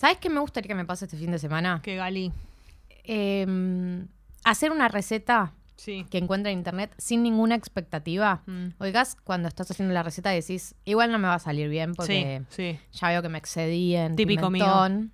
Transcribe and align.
¿Sabes 0.00 0.16
qué 0.16 0.30
me 0.30 0.40
gustaría 0.40 0.66
que 0.68 0.74
me 0.74 0.86
pase 0.86 1.04
este 1.04 1.18
fin 1.18 1.30
de 1.30 1.38
semana? 1.38 1.80
Que 1.82 1.96
Gali. 1.96 2.32
Eh, 3.04 4.06
hacer 4.44 4.72
una 4.72 4.88
receta 4.88 5.52
Sí. 5.76 6.06
que 6.10 6.16
encuentre 6.16 6.52
en 6.52 6.58
internet 6.58 6.94
sin 6.96 7.22
ninguna 7.22 7.54
expectativa. 7.54 8.40
Mm. 8.46 8.68
Oigas, 8.78 9.14
cuando 9.24 9.46
estás 9.48 9.70
haciendo 9.70 9.92
la 9.92 10.02
receta 10.02 10.30
decís, 10.30 10.74
igual 10.86 11.12
no 11.12 11.18
me 11.18 11.28
va 11.28 11.34
a 11.34 11.38
salir 11.38 11.68
bien 11.68 11.94
porque 11.94 12.42
Sí, 12.48 12.72
sí, 12.72 12.98
ya 12.98 13.08
veo 13.10 13.20
que 13.20 13.28
me 13.28 13.36
excedí 13.36 13.94
en 13.94 14.16
Típico 14.16 14.48
mío. 14.48 14.64
pimentón. 14.64 15.12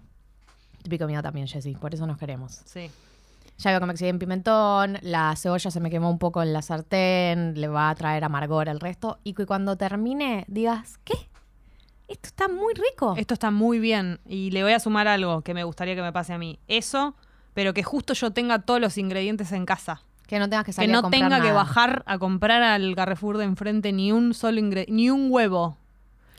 Típico 0.84 1.06
mío 1.08 1.20
también, 1.20 1.48
Jessy, 1.48 1.74
por 1.74 1.92
eso 1.92 2.06
nos 2.06 2.16
queremos. 2.16 2.62
sí. 2.64 2.88
Ya 3.58 3.70
veo 3.70 3.80
que 3.80 3.86
me 3.86 3.92
excedí 3.92 4.10
en 4.10 4.18
pimentón, 4.20 4.98
la 5.00 5.34
cebolla 5.34 5.70
se 5.70 5.80
me 5.80 5.88
quemó 5.90 6.10
un 6.10 6.18
poco 6.18 6.42
en 6.42 6.52
la 6.52 6.60
sartén, 6.62 7.58
le 7.60 7.66
va 7.68 7.88
a 7.90 7.94
traer 7.96 8.22
amargor 8.22 8.68
al 8.68 8.78
resto. 8.80 9.18
Y 9.24 9.32
que 9.32 9.46
cuando 9.46 9.76
termine 9.76 10.44
digas, 10.46 10.98
¿qué? 11.04 11.14
Esto 12.08 12.28
está 12.28 12.48
muy 12.48 12.72
rico. 12.74 13.14
Esto 13.16 13.34
está 13.34 13.50
muy 13.50 13.78
bien. 13.78 14.20
Y 14.26 14.50
le 14.50 14.62
voy 14.62 14.72
a 14.72 14.80
sumar 14.80 15.08
algo 15.08 15.42
que 15.42 15.54
me 15.54 15.64
gustaría 15.64 15.94
que 15.94 16.02
me 16.02 16.12
pase 16.12 16.32
a 16.32 16.38
mí. 16.38 16.58
Eso, 16.68 17.14
pero 17.54 17.74
que 17.74 17.82
justo 17.82 18.14
yo 18.14 18.30
tenga 18.30 18.60
todos 18.60 18.80
los 18.80 18.96
ingredientes 18.98 19.50
en 19.52 19.66
casa. 19.66 20.02
Que 20.26 20.38
no 20.38 20.48
tengas 20.48 20.64
que 20.64 20.70
Que 20.70 20.74
salir 20.74 20.90
a 20.90 20.92
no 20.94 21.02
comprar 21.02 21.20
tenga 21.22 21.40
que 21.40 21.52
bajar 21.52 22.02
a 22.06 22.18
comprar 22.18 22.62
al 22.62 22.94
Carrefour 22.96 23.38
de 23.38 23.44
enfrente 23.44 23.92
ni 23.92 24.12
un 24.12 24.34
solo 24.34 24.60
ingre- 24.60 24.86
ni 24.88 25.10
un 25.10 25.28
huevo. 25.30 25.78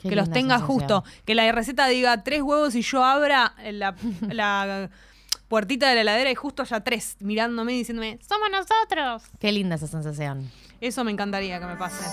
Qué 0.02 0.10
que 0.10 0.16
los 0.16 0.30
tenga 0.30 0.58
sensación. 0.58 0.78
justo. 0.80 1.04
Que 1.24 1.34
la 1.34 1.50
receta 1.52 1.86
diga 1.88 2.22
tres 2.22 2.42
huevos 2.42 2.74
y 2.74 2.82
yo 2.82 3.04
abra 3.04 3.54
la, 3.72 3.94
la 4.30 4.90
puertita 5.48 5.88
de 5.88 5.94
la 5.96 6.00
heladera 6.02 6.30
y 6.30 6.34
justo 6.34 6.62
haya 6.62 6.80
tres 6.80 7.16
mirándome 7.20 7.72
y 7.74 7.78
diciéndome, 7.78 8.18
somos 8.26 8.48
nosotros. 8.50 9.22
Qué 9.40 9.52
linda 9.52 9.74
esa 9.76 9.86
sensación. 9.86 10.50
Eso 10.80 11.02
me 11.04 11.10
encantaría 11.10 11.58
que 11.58 11.66
me 11.66 11.76
pase. 11.76 12.04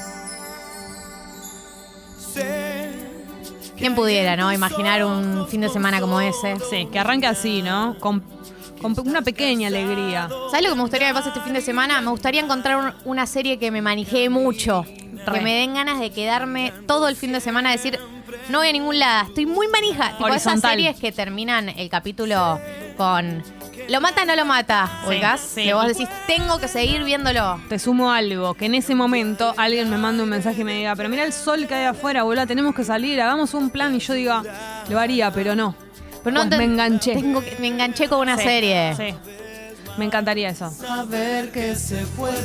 ¿Quién 3.77 3.95
pudiera, 3.95 4.35
no? 4.35 4.51
Imaginar 4.53 5.03
un 5.03 5.47
fin 5.47 5.61
de 5.61 5.69
semana 5.69 5.99
como 5.99 6.21
ese. 6.21 6.55
Sí, 6.69 6.87
que 6.91 6.99
arranque 6.99 7.27
así, 7.27 7.61
¿no? 7.61 7.97
Con, 7.99 8.21
con 8.81 8.95
una 9.07 9.21
pequeña 9.21 9.67
alegría. 9.67 10.29
¿Sabes 10.49 10.63
lo 10.63 10.69
que 10.69 10.75
me 10.75 10.81
gustaría 10.81 11.07
que 11.09 11.13
pase 11.13 11.29
este 11.29 11.41
fin 11.41 11.53
de 11.53 11.61
semana? 11.61 11.99
Me 12.01 12.09
gustaría 12.11 12.41
encontrar 12.41 12.77
un- 12.77 12.93
una 13.05 13.25
serie 13.25 13.57
que 13.59 13.71
me 13.71 13.81
manijee 13.81 14.29
mucho. 14.29 14.85
Re. 15.25 15.33
Que 15.33 15.41
me 15.41 15.53
den 15.55 15.73
ganas 15.73 15.99
de 15.99 16.11
quedarme 16.11 16.71
todo 16.87 17.07
el 17.07 17.15
fin 17.15 17.31
de 17.31 17.41
semana 17.41 17.69
a 17.69 17.71
decir, 17.73 17.99
no 18.49 18.59
voy 18.59 18.67
a 18.67 18.71
ningún 18.71 18.99
lado, 18.99 19.27
estoy 19.29 19.45
muy 19.45 19.67
manija. 19.67 20.11
Tipo 20.17 20.27
esas 20.27 20.45
Horizontal. 20.45 20.71
series 20.71 20.99
que 20.99 21.11
terminan 21.11 21.69
el 21.69 21.89
capítulo 21.89 22.59
con 22.95 23.43
¿lo 23.89 24.01
mata 24.01 24.23
o 24.23 24.25
no 24.25 24.35
lo 24.35 24.45
mata? 24.45 24.89
Sí, 25.03 25.09
Oigas, 25.09 25.39
sí. 25.41 25.63
que 25.63 25.73
vos 25.73 25.87
decís, 25.87 26.07
tengo 26.27 26.59
que 26.59 26.67
seguir 26.67 27.03
viéndolo. 27.03 27.59
Te 27.69 27.79
sumo 27.79 28.11
algo, 28.11 28.53
que 28.53 28.65
en 28.65 28.75
ese 28.75 28.95
momento 28.95 29.53
alguien 29.57 29.89
me 29.89 29.97
manda 29.97 30.23
un 30.23 30.29
mensaje 30.29 30.61
y 30.61 30.63
me 30.63 30.73
diga, 30.75 30.95
pero 30.95 31.09
mira 31.09 31.23
el 31.23 31.33
sol 31.33 31.67
que 31.67 31.75
hay 31.75 31.85
afuera, 31.85 32.23
boludo, 32.23 32.47
tenemos 32.47 32.73
que 32.75 32.83
salir, 32.83 33.21
hagamos 33.21 33.53
un 33.53 33.69
plan. 33.69 33.95
Y 33.95 33.99
yo 33.99 34.13
diga, 34.13 34.43
lo 34.89 34.99
haría, 34.99 35.31
pero 35.31 35.55
no. 35.55 35.75
Pero 36.23 36.33
no 36.33 36.39
Pues 36.41 36.49
te- 36.49 36.57
me 36.57 36.63
enganché. 36.63 37.13
tengo 37.13 37.41
que- 37.41 37.55
me 37.59 37.67
enganché 37.67 38.07
con 38.09 38.19
una 38.19 38.37
Sí, 38.37 38.43
serie. 38.43 38.95
Sí. 38.95 39.15
Me 39.97 40.05
encantaría 40.05 40.49
eso. 40.49 40.69
Saber 40.71 41.51
que 41.51 41.75
se 41.75 41.97
puede. 42.17 42.35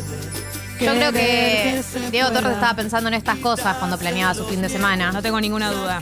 Yo 0.81 0.93
creo 0.95 1.13
que 1.13 1.83
Diego 2.11 2.31
Torres 2.31 2.53
estaba 2.53 2.75
pensando 2.75 3.09
en 3.09 3.15
estas 3.15 3.37
cosas 3.39 3.77
cuando 3.77 3.99
planeaba 3.99 4.35
su 4.35 4.45
fin 4.47 4.63
de 4.63 4.69
semana. 4.69 5.13
No 5.13 5.21
tengo 5.23 5.41
ninguna 5.41 5.71
duda. 5.71 6.01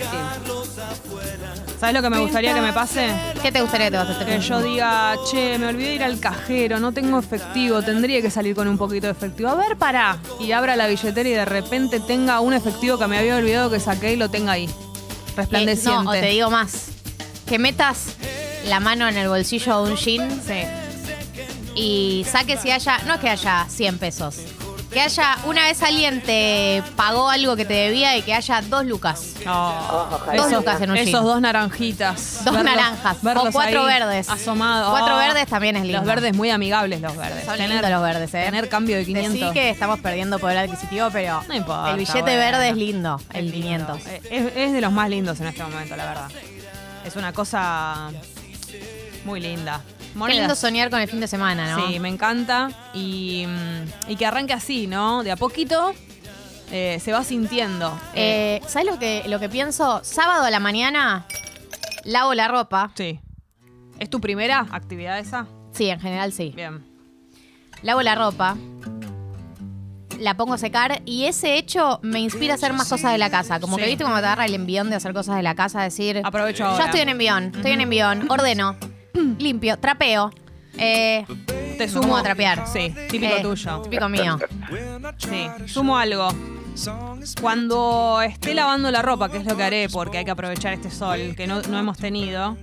¿Sabes 1.81 1.95
lo 1.95 2.03
que 2.03 2.11
me 2.11 2.19
gustaría 2.19 2.55
que 2.55 2.61
me 2.61 2.73
pase? 2.73 3.09
¿Qué 3.41 3.53
te 3.53 3.61
gustaría 3.61 3.87
que 3.87 3.93
te 3.93 3.99
pase 3.99 4.13
este 4.13 4.25
Que 4.27 4.41
yo 4.41 4.61
diga, 4.61 5.15
che, 5.31 5.59
me 5.59 5.69
olvidé 5.69 5.95
ir 5.95 6.03
al 6.03 6.19
cajero, 6.19 6.81
no 6.81 6.91
tengo 6.93 7.19
efectivo, 7.21 7.83
tendría 7.83 8.21
que 8.21 8.31
salir 8.31 8.55
con 8.57 8.67
un 8.67 8.77
poquito 8.77 9.07
de 9.07 9.13
efectivo. 9.13 9.49
A 9.51 9.55
ver, 9.55 9.77
pará. 9.77 10.19
Y 10.41 10.51
abra 10.53 10.75
la 10.75 10.89
billetera 10.89 11.29
y 11.29 11.33
de 11.33 11.45
repente 11.45 12.01
tenga 12.01 12.41
un 12.41 12.53
efectivo 12.53 12.99
que 12.99 13.07
me 13.07 13.17
había 13.19 13.37
olvidado 13.37 13.71
que 13.71 13.79
saqué 13.79 14.13
y 14.15 14.17
lo 14.17 14.29
tenga 14.29 14.53
ahí. 14.53 14.65
Eh, 14.65 15.33
Resplandeciente. 15.37 16.03
no, 16.05 16.11
o 16.11 16.13
te 16.13 16.27
digo 16.27 16.51
más. 16.51 16.89
Que 17.47 17.61
metas 17.61 18.07
la 18.67 18.81
mano 18.81 19.07
en 19.09 19.17
el 19.17 19.29
bolsillo 19.29 19.85
de 19.85 19.93
un 19.93 19.97
jean 19.97 20.43
Sí. 20.45 20.65
y 21.77 22.27
saques 22.29 22.61
si 22.61 22.73
haya, 22.73 22.99
no 23.07 23.15
es 23.15 23.21
que 23.21 23.29
haya 23.29 23.67
100 23.69 23.99
pesos, 23.99 24.35
que 24.93 25.01
haya, 25.03 25.37
una 25.45 25.65
vez 25.65 25.83
alguien 25.83 26.23
te 26.23 26.83
pagó 26.97 27.29
algo 27.29 27.57
que 27.57 27.65
te 27.67 27.75
debía 27.75 28.17
y 28.17 28.23
que 28.23 28.33
haya 28.33 28.63
dos 28.63 28.87
lucas. 28.87 29.35
Oh, 29.47 30.19
Dos 30.35 30.51
lucas 30.53 30.81
en 30.81 30.91
un 30.91 30.97
esos 30.97 31.23
dos 31.23 31.41
naranjitas. 31.41 32.43
Dos 32.45 32.63
naranjas. 32.65 33.19
O 33.23 33.51
cuatro 33.53 33.85
ahí 33.87 34.01
verdes. 34.01 34.29
Asomados. 34.31 34.91
Cuatro 34.91 35.15
Oh. 35.15 35.19
verdes 35.19 35.47
también 35.47 35.77
es 35.77 35.83
lindo. 35.83 35.99
Los 35.99 36.07
verdes 36.07 36.35
muy 36.35 36.51
amigables, 36.51 37.01
los 37.01 37.17
verdes. 37.17 37.45
Son 37.45 37.59
lindos 37.59 37.91
los 37.91 38.03
verdes, 38.03 38.33
¿eh? 38.35 38.45
Tener 38.47 38.69
cambio 38.69 38.97
de 38.97 39.05
Sí 39.05 39.15
500. 39.15 39.53
que 39.53 39.71
estamos 39.71 40.01
perdiendo 40.01 40.39
poder 40.39 40.59
adquisitivo, 40.59 41.09
pero 41.13 41.43
No 41.49 41.55
importa, 41.55 41.91
el 41.91 41.97
billete 41.99 42.21
bueno. 42.23 42.37
verde 42.39 42.69
es 42.71 42.77
lindo, 42.77 43.21
el 43.35 43.47
Es 43.49 43.53
lindo. 43.53 43.97
500. 43.99 44.07
Eh, 44.07 44.21
Es, 44.31 44.57
es 44.57 44.73
de 44.73 44.81
los 44.81 44.93
más 44.93 45.11
lindos 45.11 45.39
en 45.41 45.49
este 45.49 45.63
momento, 45.63 45.97
la 45.97 46.05
verdad. 46.07 46.29
Es 47.05 47.15
una 47.17 47.33
cosa 47.33 48.11
muy 49.25 49.41
linda. 49.41 49.83
Qué 50.27 50.35
lindo 50.35 50.55
soñar 50.55 50.91
con 50.91 51.01
el 51.01 51.09
fin 51.09 51.21
de 51.21 51.27
semana, 51.29 51.77
¿no? 51.77 51.87
Sí, 51.89 51.99
me 52.01 52.09
encanta. 52.09 52.71
Y, 52.95 53.45
mm, 53.47 54.11
y 54.11 54.17
que 54.17 54.27
arranque 54.27 54.53
así, 54.53 54.87
¿no? 54.87 55.23
De 55.23 55.31
a 55.33 55.37
poquito 55.37 55.93
eh, 56.73 56.99
se 57.03 57.13
va 57.13 57.25
sintiendo. 57.25 57.99
Eh, 58.15 58.61
¿Sabes 58.67 58.89
lo 58.91 58.99
que, 58.99 59.23
lo 59.27 59.39
que 59.41 59.49
pienso? 59.49 60.01
Sábado 60.05 60.45
a 60.45 60.51
la 60.51 60.61
mañana 60.61 61.27
lavo 62.05 62.35
la 62.35 62.49
ropa. 62.49 62.91
sí. 62.97 63.21
¿Es 63.99 64.09
tu 64.09 64.21
primera 64.21 64.65
actividad 64.71 65.19
esa? 65.19 65.47
Sí, 65.73 65.89
en 65.91 65.99
general 65.99 66.33
sí. 66.33 66.53
Bien. 66.55 66.85
Lavo 67.83 68.01
la 68.03 68.15
ropa, 68.15 68.57
la 70.21 70.37
pongo 70.37 70.55
a 70.55 70.59
secar 70.59 71.03
y 71.05 71.25
ese 71.25 71.57
hecho 71.57 71.99
me 72.03 72.21
inspira 72.21 72.53
a 72.55 72.57
hacer 72.57 72.73
más 72.73 72.89
cosas 72.89 73.11
de 73.13 73.19
la 73.19 73.29
casa. 73.31 73.59
Como 73.61 73.77
Sí. 73.77 73.83
que 73.83 73.89
viste 73.89 74.05
cuando 74.05 74.21
te 74.21 74.27
agarra 74.27 74.45
el 74.47 74.55
envión 74.55 74.89
de 74.91 74.97
hacer 74.97 75.13
cosas 75.13 75.35
de 75.37 75.43
la 75.43 75.55
casa, 75.57 75.83
decir, 75.83 76.21
Aprovecho 76.25 76.77
ya 76.79 76.85
estoy 76.87 77.01
en 77.01 77.09
envión, 77.09 77.53
estoy 77.57 77.73
en 77.73 77.81
envión, 77.81 78.31
ordeno, 78.31 78.77
limpio, 79.39 79.79
trapeo. 79.79 80.31
Eh, 80.77 81.25
Te 81.77 81.89
sumo 81.89 82.17
a 82.17 82.23
trapear. 82.23 82.67
Sí, 82.67 82.95
típico 83.11 83.35
Eh, 83.37 83.43
tuyo. 83.43 83.83
Típico 83.83 84.09
mío. 84.09 84.39
Sí, 85.19 85.47
sumo 85.67 85.97
algo. 85.99 86.29
Cuando 87.41 88.21
esté 88.23 88.55
lavando 88.55 88.91
la 88.91 89.03
ropa, 89.03 89.29
que 89.31 89.39
es 89.39 89.45
lo 89.45 89.57
que 89.57 89.63
haré 89.65 89.89
porque 89.89 90.19
hay 90.19 90.25
que 90.25 90.31
aprovechar 90.31 90.73
este 90.75 90.91
sol 90.91 91.35
que 91.37 91.47
no, 91.47 91.63
no 91.63 91.79
hemos 91.79 91.99
tenido. 91.99 92.57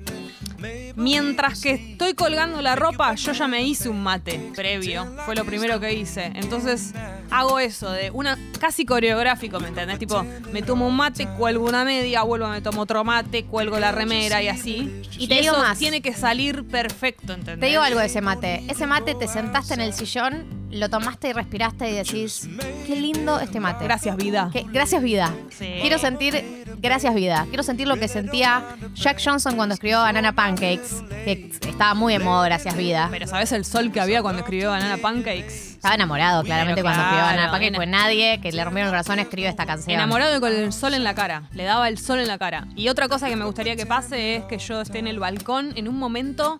Mientras 0.95 1.61
que 1.61 1.71
estoy 1.71 2.13
colgando 2.13 2.61
la 2.61 2.75
ropa, 2.75 3.13
yo 3.15 3.33
ya 3.33 3.47
me 3.47 3.61
hice 3.61 3.89
un 3.89 4.01
mate 4.01 4.51
previo. 4.55 5.05
Fue 5.25 5.35
lo 5.35 5.43
primero 5.45 5.79
que 5.79 5.93
hice. 5.93 6.31
Entonces 6.35 6.93
hago 7.31 7.59
eso 7.59 7.91
de 7.91 8.11
una 8.11 8.37
casi 8.59 8.85
coreográfico, 8.85 9.59
¿me 9.59 9.67
entendés? 9.69 9.99
Tipo, 9.99 10.23
me 10.51 10.61
tomo 10.61 10.87
un 10.87 10.95
mate, 10.95 11.27
cuelgo 11.37 11.65
una 11.65 11.83
media, 11.83 12.23
vuelvo, 12.23 12.47
me 12.49 12.61
tomo 12.61 12.81
otro 12.81 13.03
mate, 13.03 13.45
cuelgo 13.45 13.79
la 13.79 13.91
remera 13.91 14.41
y 14.41 14.47
así. 14.47 15.01
Y 15.17 15.27
te 15.27 15.35
digo 15.41 15.53
eso 15.55 15.61
más. 15.61 15.77
tiene 15.77 16.01
que 16.01 16.13
salir 16.13 16.63
perfecto, 16.65 17.33
¿entendés? 17.33 17.59
Te 17.59 17.65
digo 17.67 17.81
algo 17.81 17.99
de 17.99 18.05
ese 18.07 18.21
mate. 18.21 18.63
Ese 18.69 18.85
mate 18.87 19.15
te 19.15 19.27
sentaste 19.27 19.73
en 19.73 19.81
el 19.81 19.93
sillón, 19.93 20.45
lo 20.71 20.89
tomaste 20.89 21.29
y 21.29 21.33
respiraste 21.33 21.89
y 21.89 21.93
decís, 21.93 22.49
qué 22.85 22.95
lindo 22.95 23.39
este 23.39 23.59
mate. 23.59 23.85
Gracias, 23.85 24.15
vida. 24.17 24.49
Que- 24.51 24.65
gracias 24.71 25.01
vida. 25.01 25.33
Sí. 25.49 25.69
Quiero 25.81 25.97
sentir, 25.99 26.65
gracias 26.79 27.13
vida. 27.15 27.45
Quiero 27.49 27.63
sentir 27.63 27.87
lo 27.87 27.97
que 27.97 28.07
sentía 28.07 28.63
Jack 28.93 29.21
Johnson 29.23 29.55
cuando 29.55 29.73
escribió 29.73 29.99
Banana 29.99 30.33
Pancakes, 30.33 31.03
que 31.23 31.49
estaba 31.67 31.93
muy 31.93 32.13
de 32.13 32.19
moda, 32.19 32.45
gracias 32.45 32.75
vida. 32.75 33.07
Pero 33.11 33.27
¿sabes 33.27 33.51
el 33.51 33.63
sol 33.65 33.91
que 33.91 33.99
había 34.01 34.21
cuando 34.21 34.39
escribió 34.41 34.71
Banana 34.71 34.97
Pancakes? 34.97 35.74
Estaba 35.85 35.95
enamorado 35.95 36.43
claramente 36.43 36.81
Pero 36.81 36.85
cuando 36.85 37.01
escribió 37.03 37.23
claro, 37.23 37.35
Banana 37.35 37.51
Pancakes, 37.51 37.67
ena- 37.67 37.77
pues 37.77 37.89
nadie 37.89 38.41
que 38.41 38.51
le 38.51 38.63
rompieron 38.63 38.87
el 38.87 38.91
corazón 38.91 39.19
escribió 39.19 39.49
esta 39.49 39.67
canción. 39.67 39.91
Enamorado 39.91 40.35
y 40.35 40.39
con 40.39 40.51
el 40.51 40.73
sol 40.73 40.95
en 40.95 41.03
la 41.03 41.13
cara. 41.13 41.43
Le 41.53 41.63
daba 41.63 41.87
el 41.89 41.99
sol 41.99 42.19
en 42.19 42.27
la 42.27 42.39
cara. 42.39 42.67
Y 42.75 42.89
otra 42.89 43.07
cosa 43.07 43.29
que 43.29 43.35
me 43.35 43.45
gustaría 43.45 43.75
que 43.75 43.85
pase 43.85 44.37
es 44.37 44.45
que 44.45 44.57
yo 44.57 44.81
esté 44.81 44.97
en 44.97 45.05
el 45.05 45.19
balcón 45.19 45.73
en 45.75 45.87
un 45.87 45.97
momento 45.99 46.59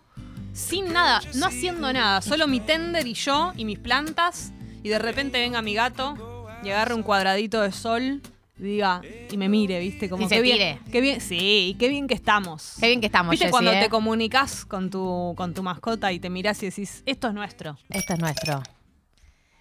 sin 0.53 0.93
nada, 0.93 1.21
no 1.33 1.47
haciendo 1.47 1.91
nada. 1.91 2.21
Solo 2.21 2.47
mi 2.47 2.59
tender 2.59 3.07
y 3.07 3.15
yo 3.15 3.51
y 3.57 3.65
mis 3.65 3.79
plantas. 3.79 4.51
Y 4.83 4.89
de 4.89 4.99
repente 4.99 5.39
venga 5.39 5.63
mi 5.63 5.73
gato 5.73 6.47
y 6.63 6.69
agarre 6.69 6.93
un 6.93 7.01
cuadradito 7.01 7.61
de 7.61 7.71
sol 7.71 8.21
y 8.59 8.61
diga, 8.61 9.01
y 9.31 9.37
me 9.37 9.49
mire, 9.49 9.79
¿viste? 9.79 10.07
Como 10.07 10.23
Y 10.23 10.29
se 10.29 10.35
qué 10.35 10.41
bien, 10.43 10.57
tire. 10.57 10.79
Qué 10.91 11.01
bien, 11.01 11.19
sí, 11.19 11.75
qué 11.79 11.89
bien 11.89 12.07
que 12.07 12.13
estamos. 12.13 12.75
Qué 12.79 12.89
bien 12.89 13.01
que 13.01 13.07
estamos, 13.07 13.31
¿Viste 13.31 13.49
cuando 13.49 13.71
eh? 13.71 13.79
te 13.81 13.89
comunicas 13.89 14.65
con 14.65 14.91
tu, 14.91 15.33
con 15.35 15.55
tu 15.55 15.63
mascota 15.63 16.11
y 16.11 16.19
te 16.19 16.29
mirás 16.29 16.61
y 16.61 16.67
decís, 16.67 17.01
esto 17.07 17.27
es 17.29 17.33
nuestro? 17.33 17.75
Esto 17.89 18.13
es 18.13 18.19
nuestro. 18.19 18.61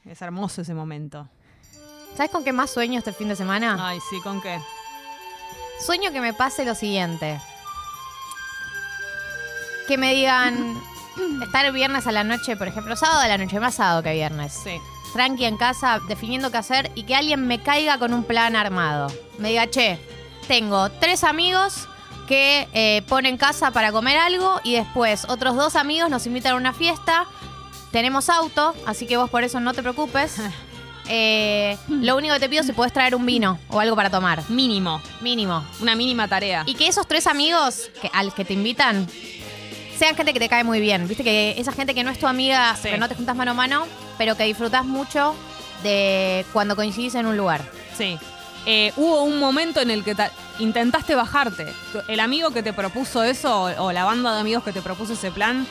Es 0.06 0.20
hermoso 0.20 0.60
ese 0.60 0.74
momento. 0.74 1.28
¿Sabes 2.16 2.30
con 2.30 2.44
qué 2.44 2.52
más 2.52 2.70
sueño 2.70 2.98
este 2.98 3.12
fin 3.12 3.28
de 3.28 3.36
semana? 3.36 3.76
Ay, 3.80 3.98
sí, 4.10 4.20
¿con 4.20 4.40
qué? 4.40 4.60
Sueño 5.84 6.12
que 6.12 6.20
me 6.20 6.34
pase 6.34 6.64
lo 6.64 6.74
siguiente. 6.74 7.40
Que 9.88 9.96
me 9.98 10.14
digan, 10.14 10.80
estar 11.42 11.72
viernes 11.72 12.06
a 12.06 12.12
la 12.12 12.22
noche, 12.22 12.56
por 12.56 12.68
ejemplo, 12.68 12.96
sábado 12.96 13.20
a 13.20 13.28
la 13.28 13.38
noche, 13.38 13.58
más 13.58 13.74
sábado 13.76 14.02
que 14.02 14.12
viernes. 14.12 14.52
Sí. 14.52 14.78
Tranqui 15.14 15.46
en 15.46 15.56
casa, 15.56 16.00
definiendo 16.06 16.50
qué 16.50 16.58
hacer 16.58 16.90
y 16.94 17.04
que 17.04 17.14
alguien 17.14 17.46
me 17.46 17.62
caiga 17.62 17.98
con 17.98 18.12
un 18.12 18.24
plan 18.24 18.56
armado. 18.56 19.08
Me 19.38 19.48
diga, 19.50 19.68
che, 19.70 19.98
tengo 20.46 20.90
tres 20.90 21.24
amigos 21.24 21.88
que 22.28 22.68
eh, 22.72 23.02
ponen 23.08 23.36
casa 23.36 23.70
para 23.70 23.90
comer 23.90 24.18
algo 24.18 24.60
y 24.64 24.74
después 24.74 25.24
otros 25.28 25.56
dos 25.56 25.76
amigos 25.76 26.10
nos 26.10 26.26
invitan 26.26 26.52
a 26.52 26.56
una 26.56 26.72
fiesta. 26.72 27.26
Tenemos 27.94 28.28
auto, 28.28 28.74
así 28.86 29.06
que 29.06 29.16
vos 29.16 29.30
por 29.30 29.44
eso 29.44 29.60
no 29.60 29.72
te 29.72 29.80
preocupes. 29.80 30.38
eh, 31.08 31.78
lo 31.88 32.16
único 32.16 32.34
que 32.34 32.40
te 32.40 32.48
pido 32.48 32.62
es 32.62 32.66
si 32.66 32.72
puedes 32.72 32.92
traer 32.92 33.14
un 33.14 33.24
vino 33.24 33.56
o 33.68 33.78
algo 33.78 33.94
para 33.94 34.10
tomar. 34.10 34.42
Mínimo. 34.50 35.00
Mínimo. 35.20 35.64
Una 35.80 35.94
mínima 35.94 36.26
tarea. 36.26 36.64
Y 36.66 36.74
que 36.74 36.88
esos 36.88 37.06
tres 37.06 37.28
amigos 37.28 37.90
que, 38.02 38.10
al 38.12 38.34
que 38.34 38.44
te 38.44 38.52
invitan 38.54 39.06
sean 39.96 40.16
gente 40.16 40.32
que 40.32 40.40
te 40.40 40.48
cae 40.48 40.64
muy 40.64 40.80
bien. 40.80 41.06
Viste 41.06 41.22
que 41.22 41.54
esa 41.56 41.70
gente 41.70 41.94
que 41.94 42.02
no 42.02 42.10
es 42.10 42.18
tu 42.18 42.26
amiga, 42.26 42.74
Sí. 42.74 42.90
que 42.90 42.98
no 42.98 43.08
te 43.08 43.14
juntas 43.14 43.36
mano 43.36 43.52
a 43.52 43.54
mano, 43.54 43.86
pero 44.18 44.36
que 44.36 44.42
disfrutas 44.42 44.84
mucho 44.84 45.36
de 45.84 46.44
cuando 46.52 46.74
coincidís 46.74 47.14
en 47.14 47.26
un 47.26 47.36
lugar. 47.36 47.62
Sí. 47.96 48.18
Eh, 48.66 48.92
hubo 48.96 49.22
un 49.22 49.38
momento 49.38 49.80
en 49.80 49.92
el 49.92 50.02
que 50.02 50.16
ta- 50.16 50.32
intentaste 50.58 51.14
bajarte. 51.14 51.72
El 52.08 52.18
amigo 52.18 52.50
que 52.50 52.64
te 52.64 52.72
propuso 52.72 53.22
eso, 53.22 53.66
o, 53.66 53.84
o 53.84 53.92
la 53.92 54.04
banda 54.04 54.34
de 54.34 54.40
amigos 54.40 54.64
que 54.64 54.72
te 54.72 54.82
propuso 54.82 55.12
ese 55.12 55.30
plan, 55.30 55.64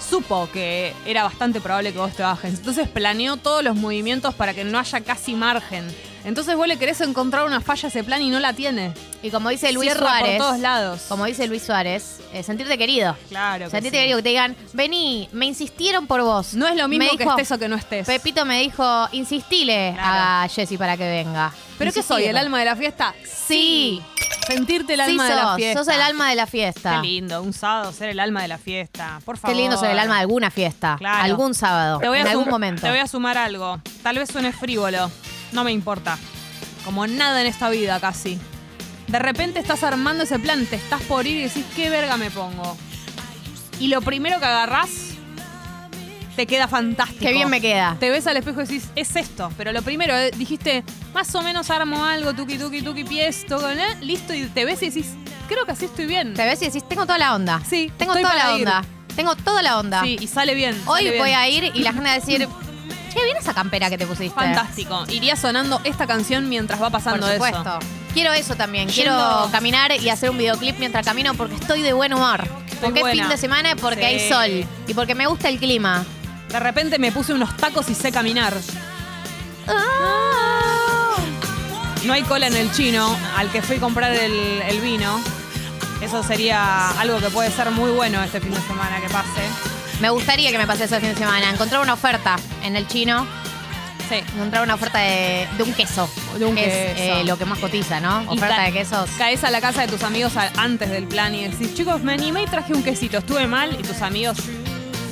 supo 0.00 0.48
que 0.52 0.92
era 1.04 1.22
bastante 1.22 1.60
probable 1.60 1.92
que 1.92 1.98
vos 1.98 2.12
te 2.12 2.22
bajes. 2.22 2.54
Entonces 2.54 2.88
planeó 2.88 3.36
todos 3.36 3.62
los 3.62 3.76
movimientos 3.76 4.34
para 4.34 4.54
que 4.54 4.64
no 4.64 4.78
haya 4.78 5.00
casi 5.00 5.34
margen. 5.34 5.86
Entonces 6.26 6.56
vos 6.56 6.66
le 6.66 6.76
querés 6.76 7.00
encontrar 7.00 7.46
una 7.46 7.60
falla 7.60 7.86
a 7.86 7.88
ese 7.88 8.02
plan 8.04 8.20
y 8.20 8.28
no 8.30 8.38
la 8.40 8.52
tiene. 8.52 8.92
Y 9.22 9.30
como 9.30 9.48
dice 9.48 9.72
Luis 9.72 9.90
Cierra 9.92 10.08
Suárez, 10.10 10.36
por 10.36 10.46
todos 10.48 10.58
lados. 10.60 11.02
como 11.08 11.24
dice 11.24 11.46
Luis 11.46 11.62
Suárez, 11.62 12.18
eh, 12.32 12.42
sentirte 12.42 12.76
querido. 12.76 13.16
Claro. 13.28 13.66
que 13.66 13.70
Sentirte 13.70 13.96
sí. 13.96 14.02
querido, 14.02 14.16
que 14.18 14.22
te 14.24 14.28
digan, 14.30 14.56
vení, 14.72 15.28
me 15.32 15.46
insistieron 15.46 16.06
por 16.08 16.20
vos. 16.22 16.54
No 16.54 16.66
es 16.66 16.76
lo 16.76 16.88
mismo 16.88 17.04
Me 17.04 17.10
que 17.12 17.18
dijo- 17.24 17.30
estés 17.30 17.52
o 17.52 17.58
que 17.58 17.68
no 17.68 17.76
estés. 17.76 18.06
Pepito 18.06 18.44
me 18.44 18.60
dijo, 18.60 19.08
insistile 19.12 19.92
Claro. 19.94 20.44
a 20.44 20.48
Jessy 20.48 20.76
para 20.76 20.96
que 20.96 21.08
venga. 21.08 21.52
¿Pero 21.78 21.92
qué 21.92 22.02
soy? 22.02 22.22
Insistile. 22.22 22.30
¿El 22.30 22.36
alma 22.38 22.58
de 22.58 22.64
la 22.64 22.76
fiesta? 22.76 23.14
Sí. 23.24 24.02
Sentirte 24.46 24.94
el 24.94 25.00
Sí 25.04 25.10
alma 25.10 25.28
de 25.28 25.34
la 25.34 25.42
sos, 25.42 25.56
fiesta. 25.56 25.84
sos 25.84 25.94
el 25.94 26.00
alma 26.02 26.28
de 26.30 26.34
la 26.36 26.46
fiesta. 26.46 27.00
Qué 27.00 27.06
lindo, 27.08 27.42
un 27.42 27.52
sábado 27.52 27.92
ser 27.92 28.10
el 28.10 28.20
alma 28.20 28.42
de 28.42 28.48
la 28.48 28.58
fiesta. 28.58 29.20
Por 29.24 29.38
favor. 29.38 29.56
Qué 29.56 29.60
lindo 29.62 29.76
ser 29.76 29.90
el 29.90 29.98
alma 29.98 30.14
de 30.16 30.20
alguna 30.22 30.50
fiesta. 30.50 30.96
Claro. 30.98 31.22
Algún 31.24 31.54
sábado. 31.54 31.98
Te 32.00 32.08
voy 32.08 32.18
a 32.18 32.20
en 32.22 32.26
algún 32.28 32.44
sum- 32.44 32.50
momento. 32.52 32.82
Te 32.82 32.90
voy 32.90 32.98
a 32.98 33.06
sumar 33.06 33.38
algo. 33.38 33.80
Tal 34.02 34.18
vez 34.18 34.28
suene 34.30 34.52
frívolo. 34.52 35.10
No 35.52 35.64
me 35.64 35.72
importa. 35.72 36.18
Como 36.84 37.06
nada 37.06 37.40
en 37.40 37.46
esta 37.46 37.68
vida 37.70 37.98
casi. 38.00 38.38
De 39.08 39.18
repente 39.18 39.60
estás 39.60 39.82
armando 39.82 40.24
ese 40.24 40.38
plan, 40.38 40.66
te 40.66 40.76
estás 40.76 41.00
por 41.02 41.26
ir 41.26 41.36
y 41.38 41.42
decís, 41.44 41.64
¿qué 41.76 41.90
verga 41.90 42.16
me 42.16 42.30
pongo? 42.30 42.76
Y 43.78 43.88
lo 43.88 44.00
primero 44.00 44.38
que 44.38 44.46
agarrás 44.46 44.90
te 46.34 46.46
queda 46.46 46.68
fantástico. 46.68 47.20
Qué 47.24 47.32
bien 47.32 47.48
me 47.48 47.60
queda. 47.60 47.96
Te 47.98 48.10
ves 48.10 48.26
al 48.26 48.36
espejo 48.36 48.60
y 48.60 48.66
decís, 48.66 48.88
es 48.94 49.16
esto. 49.16 49.50
Pero 49.56 49.72
lo 49.72 49.82
primero, 49.82 50.14
eh, 50.14 50.30
dijiste, 50.36 50.84
más 51.14 51.34
o 51.34 51.42
menos 51.42 51.70
armo 51.70 52.04
algo, 52.04 52.34
tuki 52.34 52.58
tuki 52.58 52.82
tuki 52.82 53.04
pies, 53.04 53.46
todo, 53.46 53.70
¿eh? 53.70 53.78
listo, 54.02 54.34
y 54.34 54.44
te 54.46 54.64
ves 54.64 54.82
y 54.82 54.86
decís, 54.90 55.14
creo 55.48 55.64
que 55.64 55.72
así 55.72 55.86
estoy 55.86 56.06
bien. 56.06 56.34
Te 56.34 56.44
ves 56.44 56.60
y 56.62 56.66
decís, 56.66 56.86
tengo 56.88 57.06
toda 57.06 57.18
la 57.18 57.34
onda. 57.34 57.62
Sí, 57.68 57.90
Tengo 57.96 58.12
estoy 58.12 58.22
toda 58.22 58.34
la 58.36 58.58
ir. 58.58 58.66
onda. 58.66 58.84
Tengo 59.16 59.34
toda 59.34 59.62
la 59.62 59.78
onda. 59.78 60.02
Sí, 60.02 60.18
y 60.20 60.26
sale 60.26 60.54
bien. 60.54 60.74
Hoy 60.86 60.98
sale 60.98 61.10
bien. 61.12 61.22
voy 61.22 61.32
a 61.32 61.48
ir 61.48 61.70
y 61.74 61.80
la 61.82 61.92
gente 61.92 62.04
va 62.08 62.12
a 62.12 62.18
decir, 62.18 62.46
che, 63.16 63.24
bien 63.24 63.36
esa 63.36 63.54
campera 63.54 63.90
que 63.90 63.98
te 63.98 64.06
pusiste. 64.06 64.34
Fantástico. 64.34 65.04
Iría 65.08 65.34
sonando 65.36 65.80
esta 65.84 66.06
canción 66.06 66.48
mientras 66.48 66.80
va 66.80 66.90
Por 66.90 67.00
pasando 67.00 67.30
supuesto. 67.32 67.60
eso. 67.60 67.78
Quiero 68.14 68.32
eso 68.32 68.54
también. 68.56 68.88
Yendo- 68.88 68.94
Quiero 68.94 69.48
caminar 69.52 69.92
y 69.92 70.08
hacer 70.08 70.30
un 70.30 70.38
videoclip 70.38 70.78
mientras 70.78 71.04
camino 71.04 71.34
porque 71.34 71.54
estoy 71.56 71.82
de 71.82 71.92
buen 71.92 72.12
humor. 72.14 72.46
porque 72.80 72.98
es 73.00 73.04
buena. 73.04 73.22
fin 73.22 73.28
de 73.30 73.36
semana, 73.38 73.74
porque 73.76 74.00
Sí. 74.00 74.06
hay 74.06 74.28
sol 74.28 74.68
y 74.86 74.94
porque 74.94 75.14
me 75.14 75.26
gusta 75.26 75.48
el 75.48 75.58
clima. 75.58 76.04
De 76.50 76.60
repente 76.60 76.98
me 76.98 77.10
puse 77.10 77.32
unos 77.32 77.56
tacos 77.56 77.88
y 77.88 77.94
sé 77.94 78.12
caminar. 78.12 78.54
No 82.04 82.12
hay 82.12 82.22
cola 82.22 82.46
en 82.46 82.54
el 82.56 82.70
chino 82.72 83.16
al 83.36 83.50
que 83.50 83.62
fui 83.62 83.76
a 83.76 83.80
comprar 83.80 84.12
el, 84.12 84.32
el 84.62 84.80
vino. 84.80 85.20
Eso 86.00 86.22
sería 86.22 86.90
algo 87.00 87.18
que 87.18 87.30
puede 87.30 87.50
ser 87.50 87.70
muy 87.70 87.90
bueno 87.90 88.22
este 88.22 88.40
fin 88.40 88.52
de 88.52 88.60
semana 88.60 89.00
que 89.00 89.08
pase. 89.08 89.35
Me 90.00 90.10
gustaría 90.10 90.50
que 90.50 90.58
me 90.58 90.66
pase 90.66 90.84
eso 90.84 90.96
el 90.96 91.00
fin 91.02 91.10
de 91.10 91.16
semana. 91.16 91.50
Encontrar 91.50 91.80
una 91.80 91.94
oferta 91.94 92.36
en 92.62 92.76
el 92.76 92.86
chino. 92.86 93.26
Sí. 94.08 94.16
Encontrar 94.36 94.62
una 94.62 94.74
oferta 94.74 94.98
de, 94.98 95.48
de 95.56 95.62
un 95.64 95.72
queso. 95.72 96.08
De 96.38 96.44
un 96.44 96.54
que 96.54 96.64
es 96.92 96.94
queso. 96.98 97.18
eh, 97.20 97.24
lo 97.24 97.36
que 97.38 97.44
más 97.44 97.58
cotiza, 97.58 97.98
¿no? 97.98 98.22
Oferta 98.30 98.62
de 98.62 98.72
quesos. 98.72 99.10
Caes 99.18 99.42
a 99.42 99.50
la 99.50 99.60
casa 99.60 99.80
de 99.82 99.88
tus 99.88 100.02
amigos 100.04 100.36
a- 100.36 100.52
antes 100.58 100.90
del 100.90 101.08
plan 101.08 101.34
y 101.34 101.48
decís, 101.48 101.74
chicos, 101.74 102.02
me 102.02 102.12
animé 102.12 102.42
y 102.42 102.46
traje 102.46 102.72
un 102.72 102.82
quesito. 102.84 103.18
Estuve 103.18 103.46
mal 103.48 103.72
y 103.78 103.82
tus 103.82 104.02
amigos 104.02 104.36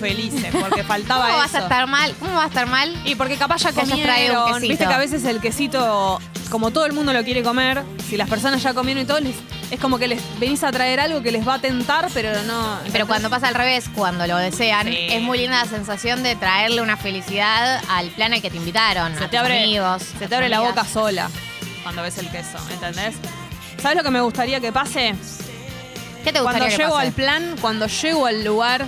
felices 0.01 0.55
porque 0.61 0.85
faltaba 0.85 1.27
¿Cómo 1.29 1.43
eso. 1.43 1.53
vas 1.53 1.55
a 1.55 1.59
estar 1.65 1.87
mal? 1.89 2.15
¿Cómo 2.21 2.35
va 2.35 2.45
a 2.45 2.49
estar 2.49 2.67
mal? 2.67 2.95
Y 3.05 3.15
porque 3.17 3.37
capaz 3.37 3.63
ya 3.63 3.73
comieron. 3.73 4.61
Viste 4.61 4.87
que 4.87 4.93
a 4.95 4.99
veces 4.99 5.25
el 5.25 5.41
quesito, 5.41 6.21
como 6.51 6.71
todo 6.71 6.87
el 6.87 6.93
mundo 6.93 7.13
lo 7.13 7.25
quiere 7.25 7.43
comer, 7.43 7.83
si 8.09 8.17
las 8.17 8.29
personas 8.29 8.63
ya 8.63 8.75
comieron 8.75 9.03
y 9.03 9.07
todo, 9.07 9.19
les- 9.21 9.35
es 9.75 9.81
como 9.81 9.99
que 9.99 10.09
les 10.09 10.23
venís 10.39 10.63
a 10.65 10.73
traer 10.73 11.01
algo 11.01 11.23
que 11.23 11.31
les 11.33 11.47
va 11.47 11.55
a 11.55 11.59
tentar, 11.59 12.09
pero 12.15 12.43
no. 12.45 12.79
Pero 12.93 13.07
cuando 13.07 13.31
pasa 13.31 13.49
al 13.49 13.55
revés, 13.55 13.89
cuando 13.95 14.27
lo 14.27 14.37
desean, 14.37 14.87
Sí. 14.89 14.97
es 15.11 15.23
muy 15.23 15.39
linda 15.39 15.63
la 15.65 15.71
sensación 15.71 16.23
de 16.23 16.37
traerle 16.37 16.81
una 16.83 16.97
felicidad 16.97 17.83
al 17.89 18.09
plan 18.11 18.33
al 18.33 18.43
que 18.43 18.51
te 18.51 18.57
invitaron, 18.57 19.13
se 19.17 19.19
a 19.25 19.29
te 19.31 19.37
tus 19.37 19.39
abre, 19.41 19.63
amigos. 19.65 20.03
se 20.19 20.27
te 20.29 20.35
abre 20.35 20.49
la 20.49 20.57
amigas. 20.59 20.75
boca 20.75 20.89
sola 20.89 21.31
cuando 21.83 22.03
ves 22.03 22.17
el 22.19 22.31
queso, 22.31 22.59
¿entendés? 22.73 23.15
¿Sabes 23.81 23.97
lo 23.99 24.03
que 24.03 24.11
me 24.11 24.21
gustaría 24.21 24.61
que 24.61 24.73
pase? 24.73 25.15
¿Qué 26.25 26.33
te 26.33 26.41
gustaría 26.41 26.43
Cuando 26.43 26.67
que 26.67 26.77
llego 26.77 26.95
pase? 26.95 27.07
al 27.07 27.13
plan, 27.13 27.57
cuando 27.61 27.87
llego 27.87 28.27
al 28.27 28.45
lugar 28.45 28.87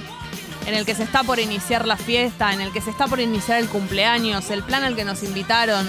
en 0.66 0.74
el 0.74 0.86
que 0.86 0.94
se 0.94 1.02
está 1.02 1.22
por 1.22 1.38
iniciar 1.38 1.86
la 1.86 1.96
fiesta, 1.96 2.52
en 2.52 2.60
el 2.62 2.72
que 2.72 2.80
se 2.80 2.90
está 2.90 3.06
por 3.06 3.20
iniciar 3.20 3.58
el 3.58 3.68
cumpleaños, 3.68 4.50
el 4.50 4.62
plan 4.62 4.82
al 4.84 4.96
que 4.96 5.04
nos 5.04 5.22
invitaron. 5.22 5.86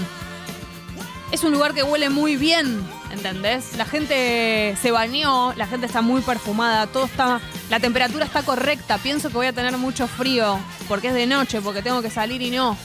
Es 1.31 1.43
un 1.43 1.51
lugar 1.51 1.73
que 1.73 1.83
huele 1.83 2.09
muy 2.09 2.35
bien, 2.38 2.81
¿entendés? 3.17 3.75
La 3.75 3.85
gente 3.85 4.77
se 4.81 4.91
bañó, 4.91 5.53
la 5.53 5.67
gente 5.67 5.87
está 5.87 6.01
muy 6.01 6.21
perfumada, 6.21 6.87
todo 6.87 7.05
está. 7.05 7.41
La 7.69 7.79
temperatura 7.79 8.25
está 8.25 8.43
correcta. 8.43 8.97
Pienso 8.99 9.29
que 9.29 9.35
voy 9.35 9.47
a 9.47 9.53
tener 9.53 9.75
mucho 9.77 10.07
frío 10.07 10.59
porque 10.87 11.07
es 11.09 11.13
de 11.13 11.27
noche, 11.27 11.61
porque 11.61 11.81
tengo 11.81 12.01
que 12.01 12.09
salir 12.09 12.41
y 12.41 12.51
no. 12.51 12.77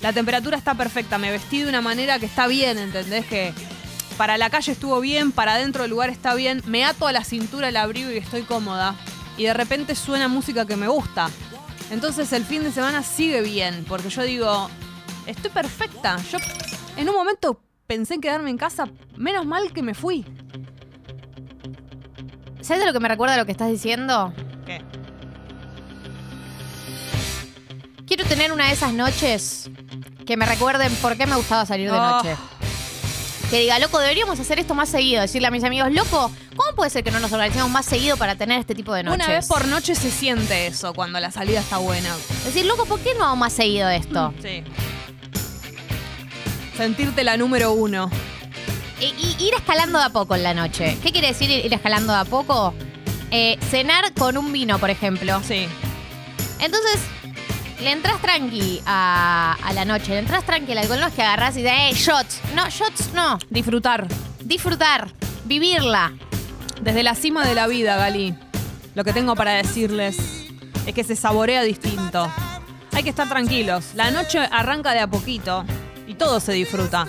La 0.00 0.12
temperatura 0.12 0.56
está 0.56 0.74
perfecta. 0.74 1.18
Me 1.18 1.30
vestí 1.30 1.62
de 1.62 1.68
una 1.68 1.80
manera 1.80 2.18
que 2.18 2.26
está 2.26 2.46
bien, 2.46 2.78
¿entendés? 2.78 3.26
Que 3.26 3.52
para 4.16 4.38
la 4.38 4.48
calle 4.48 4.72
estuvo 4.72 5.00
bien, 5.00 5.32
para 5.32 5.54
adentro 5.54 5.82
del 5.82 5.90
lugar 5.90 6.10
está 6.10 6.34
bien. 6.34 6.62
Me 6.66 6.84
ato 6.84 7.06
a 7.06 7.12
la 7.12 7.24
cintura 7.24 7.68
el 7.68 7.76
abrigo 7.76 8.10
y 8.10 8.16
estoy 8.16 8.42
cómoda. 8.42 8.94
Y 9.36 9.44
de 9.44 9.54
repente 9.54 9.94
suena 9.94 10.28
música 10.28 10.66
que 10.66 10.76
me 10.76 10.88
gusta. 10.88 11.28
Entonces 11.90 12.32
el 12.32 12.44
fin 12.44 12.62
de 12.62 12.72
semana 12.72 13.02
sigue 13.02 13.42
bien, 13.42 13.84
porque 13.88 14.10
yo 14.10 14.22
digo, 14.22 14.70
estoy 15.26 15.50
perfecta. 15.50 16.16
Yo 16.30 16.38
en 16.96 17.08
un 17.08 17.16
momento 17.16 17.60
pensé 17.90 18.14
en 18.14 18.20
quedarme 18.20 18.50
en 18.50 18.56
casa, 18.56 18.86
menos 19.16 19.44
mal 19.46 19.72
que 19.72 19.82
me 19.82 19.94
fui. 19.94 20.24
¿Sabes 22.60 22.82
de 22.82 22.86
lo 22.86 22.92
que 22.92 23.00
me 23.00 23.08
recuerda 23.08 23.36
lo 23.36 23.44
que 23.46 23.50
estás 23.50 23.68
diciendo? 23.68 24.32
¿Qué? 24.64 24.80
Quiero 28.06 28.24
tener 28.26 28.52
una 28.52 28.66
de 28.68 28.74
esas 28.74 28.92
noches 28.92 29.70
que 30.24 30.36
me 30.36 30.46
recuerden 30.46 30.94
por 31.02 31.16
qué 31.16 31.26
me 31.26 31.34
gustaba 31.34 31.66
salir 31.66 31.90
de 31.90 31.96
Oh. 31.98 32.00
noche. 32.00 32.36
Que 33.50 33.58
diga, 33.58 33.80
loco, 33.80 33.98
deberíamos 33.98 34.38
hacer 34.38 34.60
esto 34.60 34.76
más 34.76 34.88
seguido. 34.88 35.22
Decirle 35.22 35.48
a 35.48 35.50
mis 35.50 35.64
amigos, 35.64 35.90
loco, 35.92 36.30
¿cómo 36.54 36.76
puede 36.76 36.90
ser 36.90 37.02
que 37.02 37.10
no 37.10 37.18
nos 37.18 37.32
organicemos 37.32 37.70
más 37.70 37.86
seguido 37.86 38.16
para 38.16 38.36
tener 38.36 38.60
este 38.60 38.76
tipo 38.76 38.94
de 38.94 39.02
noches? 39.02 39.26
Una 39.26 39.34
vez 39.34 39.48
por 39.48 39.66
noche 39.66 39.96
se 39.96 40.12
siente 40.12 40.68
eso, 40.68 40.94
cuando 40.94 41.18
la 41.18 41.32
salida 41.32 41.58
está 41.58 41.78
buena. 41.78 42.14
Decir, 42.44 42.66
loco, 42.66 42.86
¿por 42.86 43.00
qué 43.00 43.14
no 43.18 43.24
hago 43.24 43.34
más 43.34 43.52
seguido 43.52 43.88
esto? 43.90 44.32
Sí. 44.40 44.62
Sentirte 46.80 47.24
la 47.24 47.36
número 47.36 47.72
uno. 47.72 48.08
Y, 49.00 49.04
y 49.04 49.44
ir 49.44 49.52
escalando 49.52 49.98
de 49.98 50.06
a 50.06 50.08
poco 50.08 50.34
en 50.34 50.42
la 50.42 50.54
noche. 50.54 50.96
¿Qué 51.02 51.12
quiere 51.12 51.26
decir 51.26 51.50
ir 51.50 51.74
escalando 51.74 52.10
de 52.14 52.20
a 52.20 52.24
poco? 52.24 52.72
Eh, 53.30 53.58
cenar 53.68 54.14
con 54.14 54.38
un 54.38 54.50
vino, 54.50 54.78
por 54.78 54.88
ejemplo. 54.88 55.42
Sí. 55.46 55.68
Entonces, 56.58 57.02
le 57.82 57.92
entras 57.92 58.18
tranqui 58.22 58.80
a, 58.86 59.58
a 59.62 59.72
la 59.74 59.84
noche, 59.84 60.12
le 60.12 60.20
entras 60.20 60.46
tranqui 60.46 60.72
al 60.72 60.78
alcohol, 60.78 61.00
no 61.00 61.08
es 61.08 61.12
que 61.12 61.20
agarrás 61.20 61.54
y 61.58 61.62
dices, 61.62 61.76
eh, 61.76 61.92
shots. 61.92 62.40
No, 62.54 62.70
shots 62.70 63.10
no. 63.12 63.38
Disfrutar. 63.50 64.08
Disfrutar, 64.42 65.12
vivirla. 65.44 66.14
Desde 66.80 67.02
la 67.02 67.14
cima 67.14 67.44
de 67.44 67.54
la 67.54 67.66
vida, 67.66 67.96
Gali, 67.98 68.34
lo 68.94 69.04
que 69.04 69.12
tengo 69.12 69.36
para 69.36 69.52
decirles 69.52 70.16
es 70.86 70.94
que 70.94 71.04
se 71.04 71.14
saborea 71.14 71.60
distinto. 71.62 72.32
Hay 72.92 73.02
que 73.02 73.10
estar 73.10 73.28
tranquilos. 73.28 73.90
La 73.96 74.10
noche 74.10 74.38
arranca 74.38 74.94
de 74.94 75.00
a 75.00 75.06
poquito 75.06 75.66
y 76.10 76.14
todo 76.14 76.40
se 76.40 76.52
disfruta. 76.52 77.06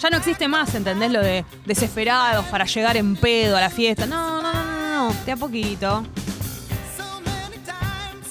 Ya 0.00 0.10
no 0.10 0.16
existe 0.16 0.48
más, 0.48 0.74
¿entendés? 0.74 1.10
Lo 1.12 1.20
de 1.20 1.44
desesperados 1.64 2.44
para 2.46 2.64
llegar 2.64 2.96
en 2.96 3.14
pedo 3.14 3.56
a 3.56 3.60
la 3.60 3.70
fiesta. 3.70 4.06
No, 4.06 4.42
no, 4.42 4.52
no, 4.52 4.62
no, 4.64 5.08
no. 5.10 5.14
De 5.24 5.32
a 5.32 5.36
poquito. 5.36 6.04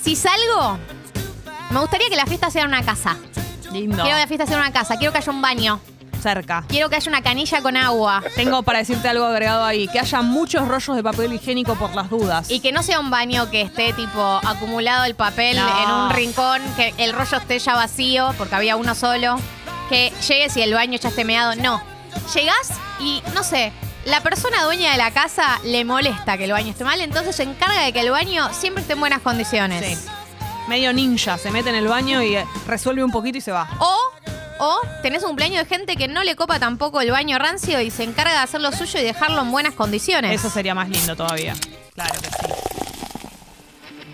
Si 0.03 0.15
salgo, 0.15 0.77
me 1.69 1.79
gustaría 1.79 2.09
que 2.09 2.15
la 2.15 2.25
fiesta 2.25 2.49
sea 2.49 2.63
en 2.63 2.69
una 2.69 2.83
casa. 2.83 3.15
Lindo. 3.71 3.95
Quiero 4.03 4.17
que 4.17 4.21
la 4.21 4.27
fiesta 4.27 4.45
sea 4.45 4.55
en 4.57 4.61
una 4.63 4.73
casa, 4.73 4.97
quiero 4.97 5.13
que 5.13 5.19
haya 5.19 5.31
un 5.31 5.41
baño, 5.41 5.79
Cerca. 6.21 6.65
quiero 6.67 6.89
que 6.89 6.97
haya 6.97 7.09
una 7.09 7.21
canilla 7.21 7.61
con 7.61 7.77
agua. 7.77 8.21
Tengo 8.35 8.63
para 8.63 8.79
decirte 8.79 9.07
algo 9.07 9.23
agregado 9.25 9.63
ahí. 9.63 9.87
Que 9.87 9.99
haya 9.99 10.21
muchos 10.21 10.67
rollos 10.67 10.95
de 10.97 11.03
papel 11.03 11.31
higiénico 11.33 11.75
por 11.75 11.95
las 11.95 12.09
dudas. 12.09 12.49
Y 12.51 12.59
que 12.59 12.71
no 12.73 12.83
sea 12.83 12.99
un 12.99 13.09
baño 13.09 13.49
que 13.49 13.61
esté 13.61 13.93
tipo 13.93 14.21
acumulado 14.45 15.05
el 15.05 15.15
papel 15.15 15.55
No. 15.57 15.83
en 15.83 15.89
un 15.91 16.09
rincón, 16.09 16.61
que 16.75 16.93
el 16.97 17.13
rollo 17.13 17.37
esté 17.37 17.59
ya 17.59 17.75
vacío, 17.75 18.33
porque 18.37 18.55
había 18.55 18.75
uno 18.75 18.93
solo. 18.93 19.37
Que 19.91 20.13
llegues 20.25 20.55
y 20.55 20.61
el 20.61 20.73
baño 20.73 20.97
ya 20.97 21.09
esté 21.09 21.25
meado. 21.25 21.53
No. 21.55 21.83
Llegás 22.33 22.69
y, 22.99 23.21
no 23.33 23.43
sé, 23.43 23.73
la 24.05 24.21
persona 24.21 24.63
dueña 24.63 24.93
de 24.93 24.97
la 24.97 25.11
casa 25.11 25.59
le 25.65 25.83
molesta 25.83 26.37
que 26.37 26.45
el 26.45 26.53
baño 26.53 26.71
esté 26.71 26.85
mal, 26.85 27.01
entonces 27.01 27.35
se 27.35 27.43
encarga 27.43 27.81
de 27.83 27.91
que 27.91 27.99
el 27.99 28.09
baño 28.09 28.49
siempre 28.53 28.81
esté 28.83 28.93
en 28.93 29.01
buenas 29.01 29.19
condiciones. 29.21 29.99
Sí. 29.99 30.09
Medio 30.69 30.93
ninja. 30.93 31.37
Se 31.37 31.51
mete 31.51 31.69
en 31.69 31.75
el 31.75 31.89
baño 31.89 32.23
y 32.23 32.37
eh, 32.37 32.45
resuelve 32.67 33.03
un 33.03 33.11
poquito 33.11 33.37
y 33.37 33.41
se 33.41 33.51
va. 33.51 33.67
O, 33.79 33.97
O 34.59 34.79
tenés 35.01 35.23
un 35.23 35.29
cumpleaños 35.29 35.67
de 35.67 35.75
gente 35.75 35.95
que 35.97 36.07
no 36.07 36.23
le 36.23 36.35
copa 36.35 36.57
tampoco 36.59 37.01
el 37.01 37.11
baño 37.11 37.37
rancio 37.37 37.81
y 37.81 37.91
se 37.91 38.03
encarga 38.03 38.31
de 38.31 38.37
hacer 38.37 38.61
lo 38.61 38.71
suyo 38.71 38.99
y 38.99 39.03
dejarlo 39.03 39.41
en 39.41 39.51
buenas 39.51 39.73
condiciones. 39.73 40.31
Eso 40.39 40.49
sería 40.49 40.73
más 40.73 40.87
lindo 40.87 41.15
todavía. 41.17 41.53
Claro 41.95 42.13
que 42.21 42.27
sí. 42.27 42.60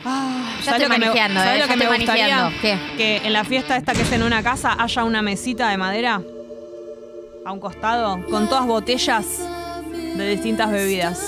Ah, 0.09 0.53
Ya 0.59 0.63
¿sabes 0.65 0.81
estoy 0.83 0.99
manejando, 0.99 1.39
¿sabes 1.41 1.55
eh, 1.55 1.59
lo 1.59 1.65
ya 1.65 1.71
que 1.73 1.77
me 1.77 1.83
estoy 1.85 1.97
gustaría? 1.97 2.51
Que 2.97 3.17
en 3.25 3.33
la 3.33 3.43
fiesta 3.43 3.75
esta 3.75 3.93
que 3.93 4.03
es 4.03 4.11
en 4.13 4.23
una 4.23 4.41
casa 4.41 4.75
haya 4.79 5.03
una 5.03 5.21
mesita 5.21 5.69
de 5.69 5.77
madera 5.77 6.21
a 7.45 7.51
un 7.51 7.59
costado 7.59 8.19
con 8.29 8.47
todas 8.47 8.65
botellas 8.65 9.25
de 10.15 10.29
distintas 10.29 10.71
bebidas. 10.71 11.19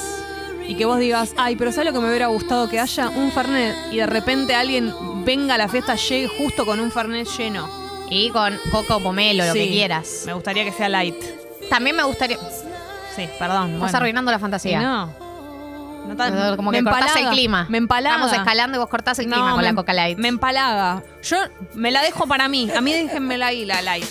Y 0.68 0.76
que 0.76 0.86
vos 0.86 1.00
digas, 1.00 1.34
ay, 1.36 1.56
pero 1.56 1.72
¿sabes 1.72 1.88
lo 1.88 1.94
que 1.94 2.00
me 2.00 2.10
hubiera 2.10 2.28
gustado? 2.28 2.70
Que 2.70 2.80
haya 2.80 3.10
un 3.10 3.32
Fernet 3.32 3.76
y 3.92 3.98
de 3.98 4.06
repente 4.06 4.54
alguien 4.56 4.94
venga 5.26 5.56
a 5.56 5.58
la 5.58 5.68
fiesta, 5.68 5.96
llegue 5.96 6.28
justo 6.28 6.66
con 6.66 6.80
un 6.80 6.92
Fernet 6.92 7.28
lleno. 7.38 7.68
Y 8.12 8.30
con 8.30 8.58
coco 8.72 8.98
o 8.98 9.00
pomelo, 9.04 9.46
lo 9.46 9.54
Sí, 9.54 9.60
que 9.60 9.68
quieras. 9.68 10.24
Me 10.26 10.34
gustaría 10.34 10.64
que 10.64 10.72
sea 10.72 10.88
light. 10.90 11.16
También 11.70 11.96
me 11.96 12.04
gustaría. 12.04 12.38
Sí, 13.16 13.28
perdón. 13.38 13.66
Estás 13.74 13.80
bueno. 13.80 13.98
arruinando 13.98 14.32
la 14.32 14.38
Sí, 14.38 14.42
fantasía. 14.42 14.82
no. 14.82 15.29
No 16.08 16.16
tan- 16.16 16.56
Como 16.56 16.72
me 16.72 16.84
cortás 16.84 17.02
empalaga, 17.02 17.20
el 17.30 17.30
clima. 17.36 17.66
Me 17.70 17.78
empalaga. 17.78 18.16
Estamos 18.16 18.38
escalando 18.38 18.78
y 18.78 18.80
vos 18.80 18.90
cortás 18.90 19.20
el 19.20 19.26
clima 19.26 19.38
No, 19.50 19.56
con 19.56 19.62
me- 19.62 19.64
la 19.70 19.76
Coca 19.76 19.94
Light. 19.94 20.18
Me 20.18 20.28
empalaga. 20.28 21.04
Yo 21.24 21.38
me 21.76 21.92
la 21.92 22.02
dejo 22.02 22.26
para 22.28 22.48
mí. 22.48 22.70
A 22.76 22.82
mí 22.82 22.94
déjenmela 22.94 23.48
ahí 23.48 23.66
la 23.66 23.82
light. 23.82 24.06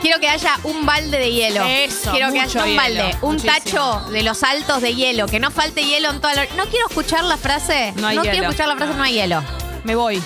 Quiero 0.00 0.18
que 0.18 0.28
haya 0.28 0.54
un 0.64 0.84
balde 0.84 1.16
de 1.18 1.30
hielo. 1.32 1.64
Eso, 1.64 2.10
Quiero 2.10 2.32
que 2.32 2.40
haya 2.40 2.60
un 2.62 2.66
hielo, 2.70 2.82
balde, 2.82 3.16
un 3.22 3.34
muchísimo. 3.36 3.52
tacho 3.52 4.10
de 4.10 4.22
los 4.24 4.42
altos 4.42 4.80
de 4.82 4.94
hielo. 4.96 5.26
Que 5.26 5.38
no 5.38 5.50
falte 5.52 5.84
hielo 5.84 6.10
en 6.10 6.20
toda 6.20 6.34
la. 6.34 6.44
No 6.56 6.64
quiero 6.66 6.88
escuchar 6.88 7.22
la 7.24 7.36
frase. 7.36 7.92
No 7.96 8.08
hay 8.08 8.18
quiero 8.18 8.34
hielo. 8.34 8.48
escuchar 8.48 8.66
la 8.68 8.76
frase 8.76 8.94
no 8.94 9.02
hay 9.04 9.12
hielo. 9.14 9.42
Me 9.84 9.94
voy. 9.94 10.20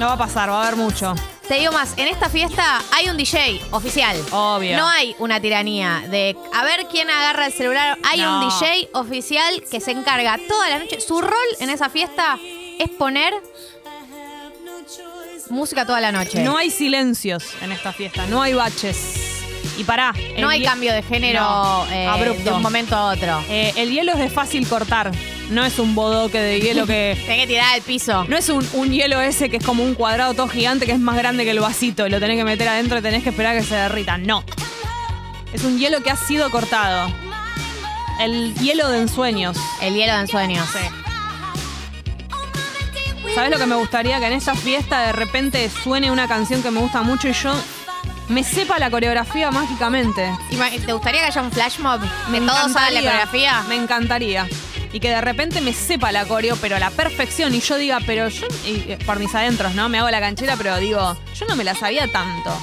No 0.00 0.06
va 0.06 0.14
a 0.14 0.18
pasar, 0.18 0.50
va 0.50 0.62
a 0.64 0.66
haber 0.66 0.76
mucho. 0.76 1.14
Te 1.48 1.56
digo 1.56 1.72
más, 1.72 1.92
en 1.98 2.08
esta 2.08 2.28
fiesta 2.30 2.80
hay 2.92 3.08
un 3.10 3.16
DJ 3.18 3.60
oficial. 3.70 4.16
Obvio. 4.32 4.76
No 4.78 4.88
hay 4.88 5.14
una 5.18 5.40
tiranía 5.40 6.02
de 6.08 6.34
a 6.54 6.64
ver 6.64 6.86
quién 6.90 7.10
agarra 7.10 7.46
el 7.46 7.52
celular. 7.52 7.98
Hay 8.02 8.20
No. 8.20 8.40
un 8.40 8.48
DJ 8.48 8.88
oficial 8.94 9.62
que 9.70 9.80
se 9.80 9.90
encarga 9.90 10.38
toda 10.48 10.70
la 10.70 10.78
noche. 10.78 11.00
Su 11.02 11.20
rol 11.20 11.32
en 11.60 11.68
esa 11.68 11.90
fiesta 11.90 12.38
es 12.78 12.88
poner 12.90 13.34
música 15.50 15.84
toda 15.84 16.00
la 16.00 16.12
noche. 16.12 16.42
No 16.42 16.56
hay 16.56 16.70
silencios 16.70 17.44
en 17.60 17.72
esta 17.72 17.92
fiesta, 17.92 18.26
no 18.26 18.40
hay 18.40 18.54
baches. 18.54 19.30
Y 19.76 19.84
pará. 19.84 20.14
el 20.16 20.40
No 20.40 20.48
hay 20.48 20.62
cambio 20.62 20.92
de 20.92 21.02
género 21.02 21.40
No, 21.40 21.86
eh, 21.90 22.06
abrupto. 22.06 22.42
de 22.44 22.52
un 22.52 22.62
momento 22.62 22.94
a 22.96 23.12
otro. 23.12 23.42
Eh, 23.48 23.72
el 23.76 23.90
hielo 23.90 24.12
es 24.12 24.18
de 24.18 24.30
fácil 24.30 24.66
cortar. 24.68 25.10
No 25.50 25.64
es 25.64 25.78
un 25.78 25.94
bodoque 25.94 26.38
de 26.38 26.60
hielo 26.60 26.86
que. 26.86 27.18
Tenés 27.26 27.42
que 27.42 27.46
tirar 27.46 27.74
al 27.74 27.82
piso. 27.82 28.24
No 28.28 28.36
es 28.36 28.48
un, 28.48 28.66
un 28.72 28.90
hielo 28.90 29.20
ese 29.20 29.50
que 29.50 29.58
es 29.58 29.64
como 29.64 29.84
un 29.84 29.94
cuadrado 29.94 30.34
todo 30.34 30.48
gigante 30.48 30.86
que 30.86 30.92
es 30.92 30.98
más 30.98 31.16
grande 31.16 31.44
que 31.44 31.50
el 31.50 31.60
vasito 31.60 32.06
y 32.06 32.10
lo 32.10 32.20
tenés 32.20 32.36
que 32.36 32.44
meter 32.44 32.68
adentro 32.68 32.98
y 32.98 33.02
tenés 33.02 33.22
que 33.22 33.30
esperar 33.30 33.56
a 33.56 33.60
que 33.60 33.66
se 33.66 33.74
derrita. 33.74 34.18
No. 34.18 34.44
Es 35.52 35.62
un 35.64 35.78
hielo 35.78 36.02
que 36.02 36.10
ha 36.10 36.16
sido 36.16 36.50
cortado. 36.50 37.12
El 38.20 38.54
hielo 38.56 38.88
de 38.88 38.98
ensueños. 39.00 39.56
El 39.80 39.94
hielo 39.94 40.14
de 40.14 40.20
ensueños. 40.20 40.68
¿Sabes 43.34 43.50
lo 43.50 43.58
que 43.58 43.66
me 43.66 43.74
gustaría? 43.74 44.20
Que 44.20 44.26
en 44.26 44.32
esta 44.34 44.54
fiesta 44.54 45.06
de 45.06 45.12
repente 45.12 45.68
suene 45.68 46.10
una 46.10 46.28
canción 46.28 46.62
que 46.62 46.70
me 46.70 46.80
gusta 46.80 47.02
mucho 47.02 47.28
y 47.28 47.32
yo 47.32 47.52
me 48.28 48.44
sepa 48.44 48.78
la 48.78 48.90
coreografía 48.90 49.50
mágicamente. 49.50 50.30
¿Te 50.86 50.92
gustaría 50.92 51.20
que 51.20 51.26
haya 51.26 51.42
un 51.42 51.50
flash 51.50 51.78
mob? 51.80 52.00
Me 52.30 52.38
Que 52.40 52.46
todos 52.46 52.76
hagan 52.76 52.94
la 52.94 53.00
coreografía. 53.00 53.62
Me 53.68 53.76
encantaría. 53.76 54.48
Y 54.94 55.00
que 55.00 55.10
de 55.10 55.20
repente 55.20 55.60
me 55.60 55.72
sepa 55.72 56.12
la 56.12 56.24
coreo, 56.24 56.56
pero 56.60 56.76
a 56.76 56.78
la 56.78 56.90
perfección. 56.90 57.52
Y 57.52 57.60
yo 57.60 57.76
diga, 57.76 57.98
pero 58.06 58.28
yo, 58.28 58.46
y, 58.64 58.94
por 59.04 59.18
mis 59.18 59.34
adentros, 59.34 59.74
¿no? 59.74 59.88
Me 59.88 59.98
hago 59.98 60.08
la 60.08 60.20
canchera, 60.20 60.54
pero 60.56 60.76
digo, 60.78 61.16
yo 61.34 61.46
no 61.48 61.56
me 61.56 61.64
la 61.64 61.74
sabía 61.74 62.06
tanto. 62.12 62.56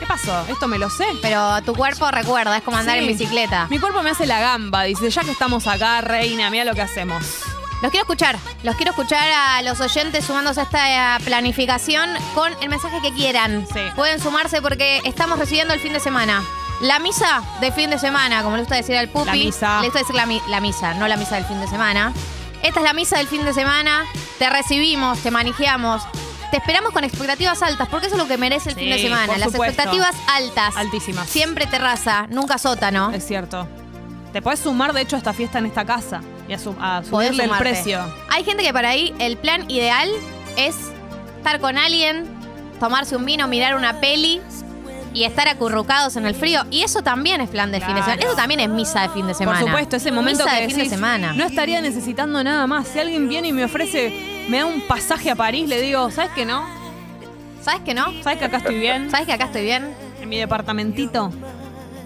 ¿Qué 0.00 0.04
pasó? 0.04 0.44
¿Esto 0.48 0.66
me 0.66 0.78
lo 0.78 0.90
sé? 0.90 1.04
Pero 1.22 1.62
tu 1.62 1.72
cuerpo 1.74 2.10
recuerda, 2.10 2.56
es 2.56 2.64
como 2.64 2.76
andar 2.76 2.96
Sí. 2.96 3.02
en 3.02 3.06
bicicleta. 3.06 3.68
Mi 3.70 3.78
cuerpo 3.78 4.02
me 4.02 4.10
hace 4.10 4.26
la 4.26 4.40
gamba. 4.40 4.82
Dice, 4.82 5.10
ya 5.10 5.22
que 5.22 5.30
estamos 5.30 5.68
acá, 5.68 6.00
reina, 6.00 6.50
mira 6.50 6.64
lo 6.64 6.74
que 6.74 6.82
hacemos. 6.82 7.24
Los 7.82 7.90
quiero 7.92 8.02
escuchar. 8.02 8.36
Los 8.64 8.74
quiero 8.76 8.90
escuchar 8.90 9.28
a 9.32 9.62
los 9.62 9.80
oyentes 9.80 10.24
sumándose 10.24 10.58
a 10.60 10.64
esta 10.64 11.16
eh, 11.18 11.20
planificación 11.24 12.10
con 12.34 12.52
el 12.60 12.68
mensaje 12.68 12.98
que 13.00 13.12
quieran. 13.12 13.64
Sí. 13.72 13.80
Pueden 13.94 14.20
sumarse 14.20 14.60
porque 14.60 15.00
estamos 15.04 15.38
recibiendo 15.38 15.72
el 15.72 15.78
fin 15.80 15.92
de 15.92 16.00
semana. 16.00 16.42
La 16.80 16.98
misa 16.98 17.42
de 17.60 17.72
fin 17.72 17.90
de 17.90 17.98
semana, 17.98 18.42
como 18.42 18.56
le 18.56 18.62
gusta 18.62 18.76
decir 18.76 18.96
al 18.96 19.08
pupi. 19.08 19.26
La 19.26 19.32
misa. 19.34 19.80
Le 19.80 19.86
gusta 19.88 19.98
decir 20.00 20.14
la, 20.14 20.26
la 20.48 20.60
misa, 20.60 20.94
no 20.94 21.06
la 21.08 21.16
misa 21.16 21.36
del 21.36 21.44
fin 21.44 21.60
de 21.60 21.66
semana. 21.68 22.12
Esta 22.62 22.80
es 22.80 22.84
la 22.84 22.92
misa 22.92 23.18
del 23.18 23.26
fin 23.28 23.44
de 23.44 23.52
semana. 23.52 24.04
Te 24.38 24.48
recibimos, 24.50 25.18
te 25.20 25.30
manejamos. 25.30 26.02
Te 26.50 26.56
esperamos 26.56 26.92
con 26.92 27.04
expectativas 27.04 27.62
altas, 27.62 27.88
porque 27.88 28.06
eso 28.06 28.16
es 28.16 28.22
lo 28.22 28.26
que 28.26 28.36
merece 28.36 28.70
el 28.70 28.74
Sí, 28.74 28.80
fin 28.82 28.90
de 28.90 28.98
semana. 29.00 29.36
Las 29.38 29.52
supuesto. 29.52 29.64
expectativas 29.82 30.16
altas. 30.28 30.76
Altísimas. 30.76 31.28
Siempre 31.28 31.66
terraza, 31.66 32.26
nunca 32.28 32.58
sótano. 32.58 33.10
Es 33.12 33.26
cierto. 33.26 33.68
Te 34.32 34.42
puedes 34.42 34.60
sumar, 34.60 34.92
de 34.92 35.02
hecho, 35.02 35.16
a 35.16 35.18
esta 35.18 35.32
fiesta 35.32 35.58
en 35.58 35.66
esta 35.66 35.84
casa 35.84 36.22
y 36.48 36.52
a, 36.54 36.58
su- 36.58 36.74
a 36.80 37.02
Podés 37.08 37.28
subirle 37.28 37.44
el 37.44 37.50
precio. 37.58 38.00
Hay 38.30 38.42
gente 38.44 38.62
que 38.64 38.72
para 38.72 38.88
ahí 38.90 39.14
el 39.18 39.36
plan 39.36 39.70
ideal 39.70 40.08
es 40.56 40.76
estar 41.38 41.60
con 41.60 41.78
alguien, 41.78 42.26
tomarse 42.80 43.16
un 43.16 43.24
vino, 43.24 43.46
mirar 43.48 43.74
una 43.76 44.00
peli 44.00 44.40
y 45.12 45.24
estar 45.24 45.48
acurrucados 45.48 46.16
en 46.16 46.26
el 46.26 46.34
frío. 46.34 46.62
Y 46.70 46.82
eso 46.82 47.02
también 47.02 47.40
es 47.40 47.50
plan 47.50 47.70
de 47.72 47.80
fin 47.80 47.94
de 47.94 48.02
semana. 48.02 48.22
Eso 48.22 48.34
también 48.36 48.60
es 48.60 48.68
misa 48.68 49.02
de 49.02 49.08
fin 49.10 49.26
de 49.26 49.34
semana. 49.34 49.60
Por 49.60 49.68
supuesto, 49.68 49.96
ese 49.96 50.12
momento 50.12 50.44
misa 50.44 50.56
que 50.56 50.62
de 50.62 50.68
fin 50.68 50.78
de 50.78 50.88
semana. 50.88 51.32
No 51.32 51.44
estaría 51.44 51.80
necesitando 51.80 52.42
nada 52.44 52.66
más. 52.66 52.88
Si 52.88 52.98
alguien 52.98 53.28
viene 53.28 53.48
y 53.48 53.52
me 53.52 53.64
ofrece, 53.64 54.12
me 54.48 54.58
da 54.58 54.66
un 54.66 54.80
pasaje 54.82 55.30
a 55.30 55.34
París, 55.36 55.68
le 55.68 55.80
digo, 55.80 56.10
¿sabes 56.10 56.30
que 56.32 56.44
no? 56.44 56.64
¿Sabes 57.62 57.80
que 57.82 57.92
no? 57.94 58.06
¿Sabes 58.22 58.38
que 58.38 58.44
acá 58.46 58.56
estoy 58.58 58.78
bien? 58.78 59.10
¿Sabes 59.10 59.26
que 59.26 59.32
acá 59.32 59.44
estoy 59.44 59.62
bien? 59.64 59.94
En 60.20 60.28
mi 60.28 60.38
departamentito. 60.38 61.30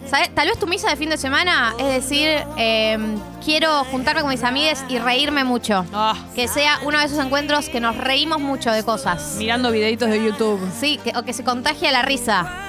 ¿Sabes? 0.08 0.34
Tal 0.34 0.48
vez 0.48 0.58
tu 0.58 0.66
misa 0.66 0.90
de 0.90 0.96
fin 0.96 1.08
de 1.08 1.16
semana 1.16 1.74
es 1.78 1.86
decir, 1.86 2.28
eh, 2.58 2.98
quiero 3.44 3.84
juntarme 3.84 4.20
con 4.20 4.30
mis 4.30 4.42
amigas 4.44 4.84
y 4.88 4.98
reírme 4.98 5.44
mucho. 5.44 5.84
Ah, 5.94 6.14
Que 6.34 6.46
sea 6.46 6.78
uno 6.84 6.98
de 6.98 7.06
esos 7.06 7.18
encuentros 7.18 7.68
que 7.70 7.80
nos 7.80 7.96
reímos 7.96 8.38
mucho 8.40 8.70
de 8.70 8.82
cosas. 8.82 9.36
mirando 9.38 9.70
videitos 9.70 10.10
de 10.10 10.22
YouTube. 10.22 10.60
Sí, 10.78 11.00
que- 11.02 11.12
o 11.16 11.22
que 11.22 11.32
se 11.32 11.42
contagia 11.42 11.90
la 11.90 12.02
risa. 12.02 12.63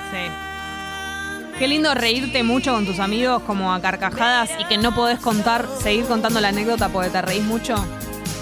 Qué 1.58 1.70
lindo 1.70 1.94
reírte 1.94 2.44
mucho 2.44 2.74
con 2.74 2.86
tus 2.86 3.00
amigos 3.00 3.42
como 3.44 3.74
a 3.74 3.82
carcajadas 3.82 4.50
y 4.60 4.66
que 4.66 4.78
no 4.78 4.94
podés 4.94 5.20
contar, 5.20 5.68
seguir 5.82 6.06
contando 6.06 6.42
la 6.42 6.50
anécdota 6.50 6.90
porque 6.90 7.10
te 7.10 7.22
reís 7.22 7.44
mucho. 7.44 7.76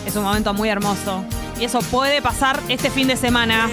Es 0.05 0.15
un 0.15 0.23
momento 0.23 0.53
muy 0.55 0.69
hermoso. 0.69 1.23
Y 1.59 1.65
eso 1.65 1.79
puede 1.79 2.23
pasar 2.23 2.59
este 2.69 2.89
fin 2.89 3.07
de 3.07 3.15
semana. 3.15 3.69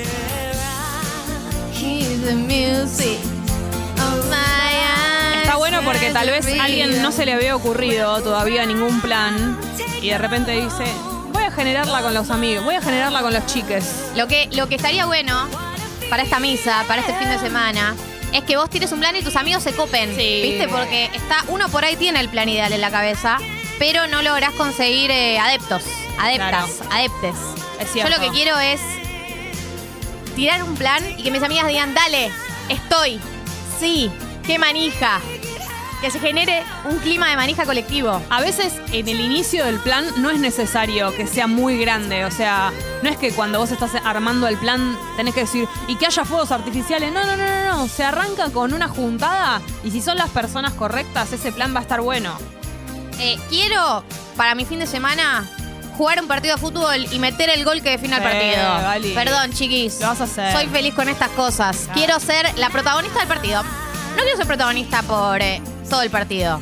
Está 5.40 5.56
bueno 5.56 5.80
porque 5.82 6.10
tal 6.10 6.28
vez 6.28 6.46
a 6.58 6.64
alguien 6.64 7.00
no 7.00 7.10
se 7.10 7.24
le 7.24 7.32
había 7.32 7.56
ocurrido 7.56 8.20
todavía 8.20 8.66
ningún 8.66 9.00
plan 9.00 9.58
y 10.02 10.10
de 10.10 10.18
repente 10.18 10.52
dice, 10.52 10.84
voy 11.32 11.44
a 11.44 11.50
generarla 11.50 12.02
con 12.02 12.12
los 12.12 12.30
amigos, 12.30 12.64
voy 12.64 12.74
a 12.74 12.82
generarla 12.82 13.22
con 13.22 13.32
los 13.32 13.46
chiques. 13.46 14.10
Lo 14.16 14.28
que, 14.28 14.48
lo 14.52 14.68
que 14.68 14.74
estaría 14.74 15.06
bueno 15.06 15.48
para 16.10 16.24
esta 16.24 16.40
misa, 16.40 16.84
para 16.88 17.00
este 17.00 17.14
fin 17.14 17.28
de 17.28 17.38
semana, 17.38 17.94
es 18.32 18.42
que 18.42 18.56
vos 18.56 18.68
tires 18.68 18.92
un 18.92 18.98
plan 19.00 19.14
y 19.16 19.22
tus 19.22 19.36
amigos 19.36 19.62
se 19.62 19.72
copen. 19.72 20.14
Sí. 20.14 20.40
¿Viste? 20.42 20.68
Porque 20.68 21.04
está, 21.14 21.44
uno 21.48 21.68
por 21.68 21.84
ahí 21.84 21.96
tiene 21.96 22.20
el 22.20 22.28
plan 22.28 22.48
ideal 22.48 22.72
en 22.72 22.80
la 22.80 22.90
cabeza, 22.90 23.38
pero 23.78 24.06
no 24.08 24.20
lográs 24.20 24.52
conseguir 24.54 25.10
eh, 25.10 25.38
adeptos, 25.38 25.84
adeptas, 26.18 26.80
adeptes. 26.90 27.36
Es 27.78 27.86
Yo 27.86 27.92
cierto. 27.92 28.16
lo 28.16 28.22
que 28.22 28.30
quiero 28.30 28.58
es 28.58 28.80
tirar 30.36 30.62
un 30.62 30.74
plan 30.74 31.02
y 31.16 31.22
que 31.22 31.30
mis 31.30 31.42
amigas 31.42 31.66
digan, 31.68 31.94
dale, 31.94 32.30
estoy, 32.68 33.20
sí, 33.78 34.10
qué 34.46 34.58
manija. 34.58 35.20
Que 36.00 36.10
se 36.10 36.18
genere 36.18 36.62
un 36.88 36.98
clima 36.98 37.28
de 37.28 37.36
manija 37.36 37.66
colectivo. 37.66 38.22
A 38.30 38.40
veces 38.40 38.74
en 38.92 39.08
el 39.08 39.20
inicio 39.20 39.64
del 39.66 39.78
plan 39.78 40.06
no 40.16 40.30
es 40.30 40.38
necesario 40.38 41.14
que 41.14 41.26
sea 41.26 41.46
muy 41.46 41.78
grande, 41.78 42.24
o 42.24 42.30
sea, 42.30 42.72
no 43.02 43.10
es 43.10 43.18
que 43.18 43.32
cuando 43.32 43.58
vos 43.58 43.70
estás 43.70 43.90
armando 44.04 44.48
el 44.48 44.56
plan 44.56 44.96
tenés 45.16 45.34
que 45.34 45.40
decir, 45.40 45.68
y 45.88 45.96
que 45.96 46.06
haya 46.06 46.24
fuegos 46.24 46.52
artificiales, 46.52 47.12
no, 47.12 47.22
no, 47.24 47.36
no, 47.36 47.44
no, 47.46 47.76
no, 47.76 47.88
se 47.88 48.02
arranca 48.04 48.50
con 48.50 48.72
una 48.72 48.88
juntada 48.88 49.60
y 49.84 49.90
si 49.90 50.00
son 50.00 50.16
las 50.16 50.30
personas 50.30 50.72
correctas, 50.72 51.32
ese 51.32 51.52
plan 51.52 51.74
va 51.74 51.80
a 51.80 51.82
estar 51.82 52.00
bueno. 52.00 52.32
Eh, 53.18 53.38
quiero, 53.50 54.02
para 54.36 54.54
mi 54.54 54.64
fin 54.64 54.78
de 54.78 54.86
semana, 54.86 55.46
jugar 55.98 56.18
un 56.22 56.28
partido 56.28 56.54
de 56.56 56.60
fútbol 56.62 57.06
y 57.12 57.18
meter 57.18 57.50
el 57.50 57.62
gol 57.64 57.82
que 57.82 57.90
define 57.90 58.16
el 58.16 58.22
Sí, 58.22 58.28
partido. 58.28 59.14
Perdón, 59.14 59.52
chiquis. 59.52 60.00
Lo 60.00 60.06
vas 60.06 60.22
a 60.22 60.24
hacer. 60.24 60.52
Soy 60.54 60.66
feliz 60.68 60.94
con 60.94 61.10
estas 61.10 61.28
cosas. 61.30 61.76
Claro. 61.76 61.92
Quiero 61.94 62.20
ser 62.20 62.58
la 62.58 62.70
protagonista 62.70 63.18
del 63.18 63.28
partido. 63.28 63.62
No 63.62 64.22
quiero 64.22 64.36
ser 64.38 64.46
protagonista 64.46 65.02
por 65.02 65.40
eh, 65.42 65.60
todo 65.90 66.02
el 66.02 66.10
partido. 66.10 66.60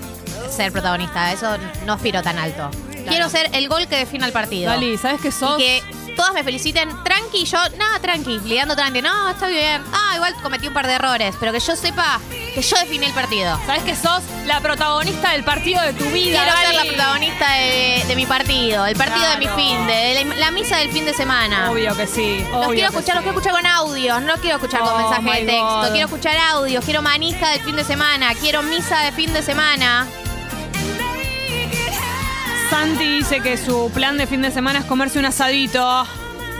Ser 0.50 0.72
protagonista, 0.72 1.32
eso 1.32 1.56
no 1.86 1.92
aspiro 1.92 2.22
tan 2.22 2.38
alto. 2.38 2.70
Quiero 3.06 3.28
ser 3.28 3.50
el 3.52 3.68
gol 3.68 3.86
que 3.86 3.96
define 3.96 4.26
el 4.26 4.32
partido. 4.32 4.70
Dali, 4.70 4.96
¿sabes 4.98 5.20
qué 5.20 5.30
sos? 5.30 5.60
Y 5.60 5.62
que 5.62 5.82
todas 6.18 6.34
me 6.34 6.42
feliciten 6.44 6.90
tranqui, 7.04 7.44
yo, 7.46 7.58
no, 7.78 8.00
tranqui, 8.02 8.40
lidiando 8.40 8.74
tranqui, 8.76 9.00
no, 9.00 9.30
está 9.30 9.46
bien. 9.46 9.82
Ah, 9.92 10.12
igual 10.16 10.34
cometí 10.42 10.66
un 10.66 10.74
par 10.74 10.86
de 10.88 10.94
errores, 10.94 11.34
pero 11.38 11.52
que 11.52 11.60
yo 11.60 11.76
sepa 11.76 12.20
que 12.28 12.60
yo 12.60 12.76
definí 12.76 13.06
el 13.06 13.12
partido. 13.12 13.58
Sabes 13.64 13.84
que 13.84 13.94
sos 13.94 14.22
la 14.46 14.60
protagonista 14.60 15.30
del 15.30 15.44
partido 15.44 15.80
de 15.82 15.92
tu 15.92 16.04
vida. 16.06 16.42
Quiero 16.42 16.58
ser 16.58 16.74
la 16.74 16.82
protagonista 16.92 17.52
de, 17.54 18.04
de 18.08 18.16
mi 18.16 18.26
partido, 18.26 18.84
el 18.86 18.96
partido 18.96 19.28
de 19.30 19.36
mi 19.38 19.46
fin 19.48 19.86
de, 19.86 19.92
de 19.94 20.24
la, 20.24 20.34
la 20.36 20.50
misa 20.50 20.76
del 20.78 20.90
fin 20.90 21.04
de 21.04 21.14
semana. 21.14 21.70
Obvio 21.70 21.96
que 21.96 22.06
sí. 22.06 22.44
Los 22.50 22.66
obvio 22.66 22.74
quiero 22.74 22.90
que 22.90 22.96
escuchar, 22.98 23.14
los 23.14 23.22
quiero 23.24 23.38
escuchar 23.38 23.52
con 23.52 23.66
audios, 23.66 24.20
no 24.22 24.26
los 24.28 24.40
quiero 24.40 24.56
escuchar 24.56 24.80
con 24.80 24.90
Oh, 24.92 24.98
mensaje 24.98 25.40
de 25.40 25.46
texto. 25.46 25.64
God. 25.82 25.90
Quiero 25.92 26.06
escuchar 26.06 26.36
audios, 26.50 26.84
quiero 26.84 27.00
manija 27.02 27.50
del 27.50 27.60
fin 27.60 27.76
de 27.76 27.84
semana, 27.84 28.34
quiero 28.34 28.62
misa 28.62 28.98
de 29.00 29.12
fin 29.12 29.32
de 29.32 29.42
semana. 29.42 30.06
Santi 32.78 33.08
dice 33.08 33.40
que 33.40 33.56
su 33.56 33.90
plan 33.92 34.16
de 34.18 34.28
fin 34.28 34.40
de 34.40 34.52
semana 34.52 34.78
es 34.78 34.84
comerse 34.84 35.18
un 35.18 35.24
asadito. 35.24 36.06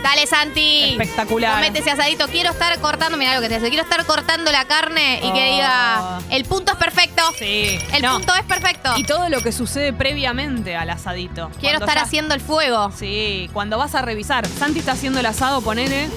Dale, 0.03 0.27
Santi. 0.27 0.91
Espectacular. 0.91 1.55
Comete 1.55 1.79
ese 1.79 1.91
asadito. 1.91 2.27
Quiero 2.27 2.51
estar 2.51 2.77
cortando, 2.81 3.17
mira 3.17 3.35
lo 3.35 3.41
que 3.41 3.47
te 3.47 3.55
hace. 3.55 3.69
Quiero 3.69 3.83
estar 3.83 4.05
cortando 4.05 4.51
la 4.51 4.65
carne 4.65 5.19
y 5.23 5.31
que 5.31 5.39
Oh. 5.49 5.53
diga, 5.53 6.19
el 6.29 6.43
punto 6.43 6.73
es 6.73 6.77
perfecto. 6.77 7.21
Sí. 7.37 7.79
El 7.93 8.01
No. 8.01 8.13
punto 8.15 8.33
es 8.35 8.43
perfecto. 8.43 8.91
Y 8.97 9.05
todo 9.05 9.29
lo 9.29 9.39
que 9.41 9.53
sucede 9.53 9.93
previamente 9.93 10.75
al 10.75 10.89
asadito. 10.89 11.51
Quiero 11.61 11.79
estar 11.79 11.95
ya- 11.95 12.01
haciendo 12.03 12.35
el 12.35 12.41
fuego. 12.41 12.91
Sí, 12.91 13.49
cuando 13.53 13.77
vas 13.77 13.95
a 13.95 14.01
revisar, 14.01 14.45
Santi 14.45 14.79
está 14.79 14.91
haciendo 14.91 15.21
el 15.21 15.25
asado, 15.25 15.61
ponele. 15.61 16.09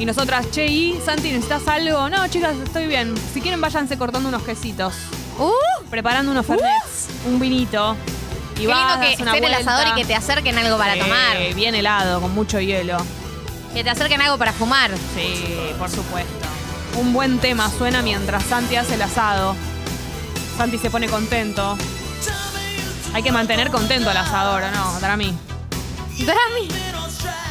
Y 0.00 0.04
nosotras, 0.04 0.50
che, 0.50 0.66
y 0.66 1.00
Santi, 1.04 1.30
¿necesitas 1.30 1.68
algo? 1.68 2.08
No, 2.10 2.26
chicas, 2.26 2.56
estoy 2.64 2.88
bien. 2.88 3.14
Si 3.32 3.40
quieren, 3.40 3.60
váyanse 3.60 3.96
cortando 3.96 4.28
unos 4.30 4.42
quesitos. 4.42 4.94
Uh, 5.38 5.52
Preparando 5.90 6.32
unos 6.32 6.44
fernets, 6.44 7.08
un 7.26 7.38
vinito. 7.38 7.96
Y 8.56 8.60
qué 8.60 8.66
vas, 8.68 8.78
lindo 8.78 9.00
que 9.00 9.12
esté 9.12 9.22
en 9.22 9.28
el 9.34 9.40
vuelta. 9.40 9.58
asador 9.58 9.88
y 9.88 10.00
que 10.00 10.04
te 10.06 10.14
acerquen 10.14 10.58
algo 10.58 10.78
para 10.78 10.94
Sí, 10.94 11.00
tomar. 11.00 11.36
Bien 11.54 11.74
helado, 11.74 12.20
con 12.20 12.32
mucho 12.34 12.60
hielo. 12.60 12.96
Que 13.72 13.82
te 13.82 13.90
acerquen 13.90 14.20
algo 14.22 14.38
para 14.38 14.52
fumar. 14.52 14.90
Sí, 15.14 15.44
por 15.78 15.90
supuesto. 15.90 16.32
Un 16.96 17.12
buen 17.12 17.38
tema 17.40 17.68
suena 17.76 18.02
mientras 18.02 18.44
Santi 18.44 18.76
hace 18.76 18.94
el 18.94 19.02
asado. 19.02 19.56
Santi 20.56 20.78
se 20.78 20.90
pone 20.90 21.08
contento. 21.08 21.76
Hay 23.12 23.22
que 23.22 23.32
mantener 23.32 23.70
contento 23.70 24.10
al 24.10 24.16
asador, 24.16 24.62
¿o 24.62 24.70
no, 24.70 25.00
Drami? 25.00 25.34
Drami. 26.18 26.68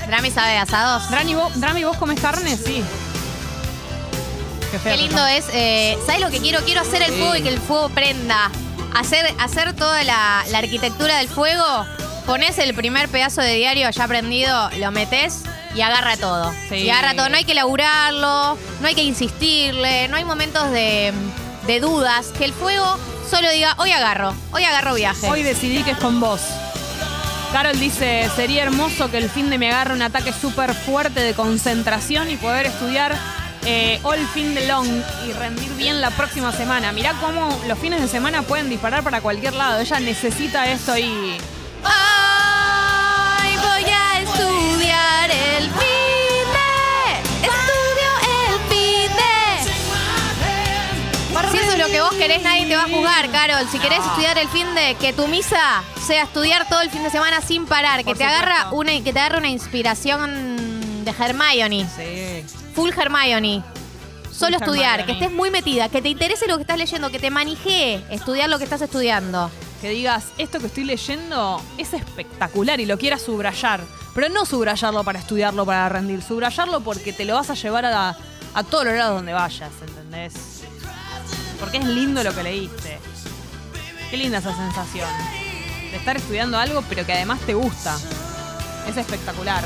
Drami 0.08 0.32
sabe 0.32 0.52
de 0.54 0.58
asados. 0.60 1.10
Drami, 1.10 1.36
¿vos, 1.36 1.60
Drami, 1.60 1.84
¿vos 1.84 1.98
comes 1.98 2.20
carne? 2.22 2.56
Sí. 2.58 2.82
Qué, 4.72 4.80
feo 4.80 4.96
Qué 4.96 5.02
lindo 5.02 5.18
no. 5.18 5.28
es. 5.28 5.46
eh, 5.52 5.98
¿Sabes 6.06 6.22
lo 6.22 6.30
que 6.30 6.40
quiero? 6.40 6.62
Quiero 6.64 6.82
hacer 6.82 7.02
el 7.02 7.12
fuego 7.14 7.36
y 7.36 7.42
que 7.44 7.50
el 7.50 7.60
fuego 7.60 7.90
prenda. 7.90 8.50
Hacer, 8.96 9.26
hacer 9.40 9.74
toda 9.74 10.04
la, 10.04 10.44
la 10.50 10.58
arquitectura 10.60 11.18
del 11.18 11.28
fuego. 11.28 11.86
Pones 12.26 12.58
el 12.58 12.74
primer 12.74 13.10
pedazo 13.10 13.42
de 13.42 13.56
diario 13.56 13.90
ya 13.90 14.08
prendido, 14.08 14.70
lo 14.78 14.92
metes 14.92 15.42
y 15.76 15.82
agarra 15.82 16.16
todo. 16.16 16.54
Sí. 16.70 16.76
Y 16.76 16.90
agarra 16.90 17.16
todo. 17.16 17.30
No 17.30 17.38
hay 17.38 17.44
que 17.44 17.54
laburarlo, 17.54 18.58
no 18.82 18.88
hay 18.88 18.96
que 18.96 19.04
insistirle, 19.04 20.08
no 20.08 20.16
hay 20.16 20.24
momentos 20.24 20.72
de, 20.72 21.12
de 21.68 21.80
dudas. 21.80 22.28
Que 22.38 22.46
el 22.46 22.54
fuego 22.54 22.98
solo 23.30 23.50
diga, 23.50 23.76
hoy 23.78 23.92
agarro, 23.92 24.34
hoy 24.52 24.64
agarro 24.64 24.94
viaje. 24.94 25.28
Hoy 25.30 25.44
decidí 25.44 25.84
que 25.84 25.92
es 25.92 25.98
con 25.98 26.20
vos. 26.20 26.42
Carol 27.52 27.80
dice, 27.80 28.30
sería 28.36 28.64
hermoso 28.64 29.12
que 29.12 29.18
el 29.18 29.30
fin 29.30 29.50
de 29.50 29.60
me 29.60 29.72
agarre 29.72 29.94
un 29.94 30.02
ataque 30.02 30.34
súper 30.34 30.74
fuerte 30.74 31.20
de 31.20 31.34
concentración 31.34 32.30
y 32.32 32.36
poder 32.36 32.66
estudiar 32.66 33.16
eh, 33.66 34.00
all 34.04 34.20
fin 34.28 34.54
de 34.54 34.68
long 34.68 34.88
y 35.28 35.34
rendir 35.34 35.72
bien 35.76 36.02
la 36.02 36.12
próxima 36.12 36.52
semana. 36.52 36.92
Mirá 36.92 37.14
cómo 37.22 37.58
los 37.68 37.80
fines 37.80 38.02
de 38.02 38.08
semana 38.08 38.42
pueden 38.42 38.70
disparar 38.70 39.04
para 39.04 39.22
cualquier 39.22 39.54
lado. 39.54 39.80
Ella 39.80 40.00
necesita 40.00 40.70
esto 40.72 40.98
y... 40.98 41.38
Hoy 41.84 43.58
voy 43.58 43.92
a 43.92 44.22
estudiar 44.22 45.32
el 45.32 45.70
fin 45.70 46.46
de. 46.54 47.22
Estudio 47.42 48.10
el 48.50 48.60
fin 48.70 49.12
de. 49.18 49.32
Si 51.52 51.58
eso 51.58 51.72
es 51.72 51.78
lo 51.78 51.88
que 51.88 52.02
vos 52.02 52.14
querés, 52.14 52.42
nadie 52.42 52.66
te 52.66 52.76
va 52.76 52.84
a 52.84 52.88
juzgar, 52.88 53.30
Carol. 53.32 53.68
Si 53.70 53.80
querés 53.80 54.00
estudiar 54.00 54.38
el 54.38 54.48
fin 54.50 54.74
de, 54.76 54.96
que 54.96 55.14
tu 55.14 55.28
misa 55.28 55.84
sea 56.06 56.24
estudiar 56.24 56.68
todo 56.68 56.82
el 56.82 56.90
fin 56.90 57.04
de 57.04 57.10
semana 57.10 57.42
sin 57.42 57.66
parar, 57.66 58.04
que 58.04 58.16
te 58.16 58.24
agarra 58.24 58.72
una, 58.72 58.92
que 58.92 59.14
te 59.14 59.20
agarre 59.20 59.38
una 59.40 59.50
inspiración 59.50 60.73
de 61.06 61.12
Hermione, 61.12 61.88
Sí. 61.96 62.46
full 62.76 62.90
Hermione. 62.96 63.64
Solo 64.32 64.58
Full 64.58 64.64
estudiar, 64.68 65.00
Hermione. 65.02 65.06
que 65.20 65.26
estés 65.26 65.38
muy 65.38 65.52
metida, 65.52 65.90
que 65.90 66.02
te 66.02 66.10
interese 66.10 66.48
lo 66.48 66.56
que 66.58 66.62
estás 66.64 66.78
leyendo, 66.78 67.12
que 67.12 67.20
te 67.20 67.30
manijee 67.30 68.04
estudiar 68.10 68.50
lo 68.50 68.58
que 68.58 68.64
estás 68.64 68.82
estudiando. 68.82 69.52
Que 69.82 69.90
digas, 69.90 70.26
esto 70.38 70.60
que 70.60 70.68
estoy 70.68 70.86
leyendo 70.86 71.62
es 71.78 71.94
espectacular 71.94 72.80
y 72.80 72.86
lo 72.86 72.98
quieras 72.98 73.22
subrayar. 73.22 73.82
Pero 74.16 74.30
no 74.30 74.46
subrayarlo 74.46 75.04
para 75.04 75.20
estudiarlo, 75.20 75.66
para 75.66 75.88
rendir. 75.90 76.22
Subrayarlo 76.24 76.82
porque 76.82 77.14
te 77.14 77.26
lo 77.26 77.36
vas 77.36 77.50
a 77.50 77.54
llevar 77.54 77.86
a, 77.86 78.16
a 78.56 78.64
todos 78.64 78.86
los 78.86 78.96
lados 78.96 79.16
donde 79.18 79.34
vayas, 79.34 79.70
¿entendés? 79.86 80.34
Porque 81.60 81.78
es 81.78 81.86
lindo 81.86 82.24
lo 82.24 82.34
que 82.34 82.44
leíste. 82.44 83.00
Qué 84.10 84.18
linda 84.18 84.40
esa 84.40 84.56
sensación. 84.56 85.10
De 85.92 85.98
estar 85.98 86.18
estudiando 86.18 86.58
algo, 86.58 86.84
pero 86.90 87.06
que 87.06 87.14
además 87.14 87.40
te 87.42 87.54
gusta. 87.54 87.96
Es 88.88 88.98
espectacular. 88.98 89.64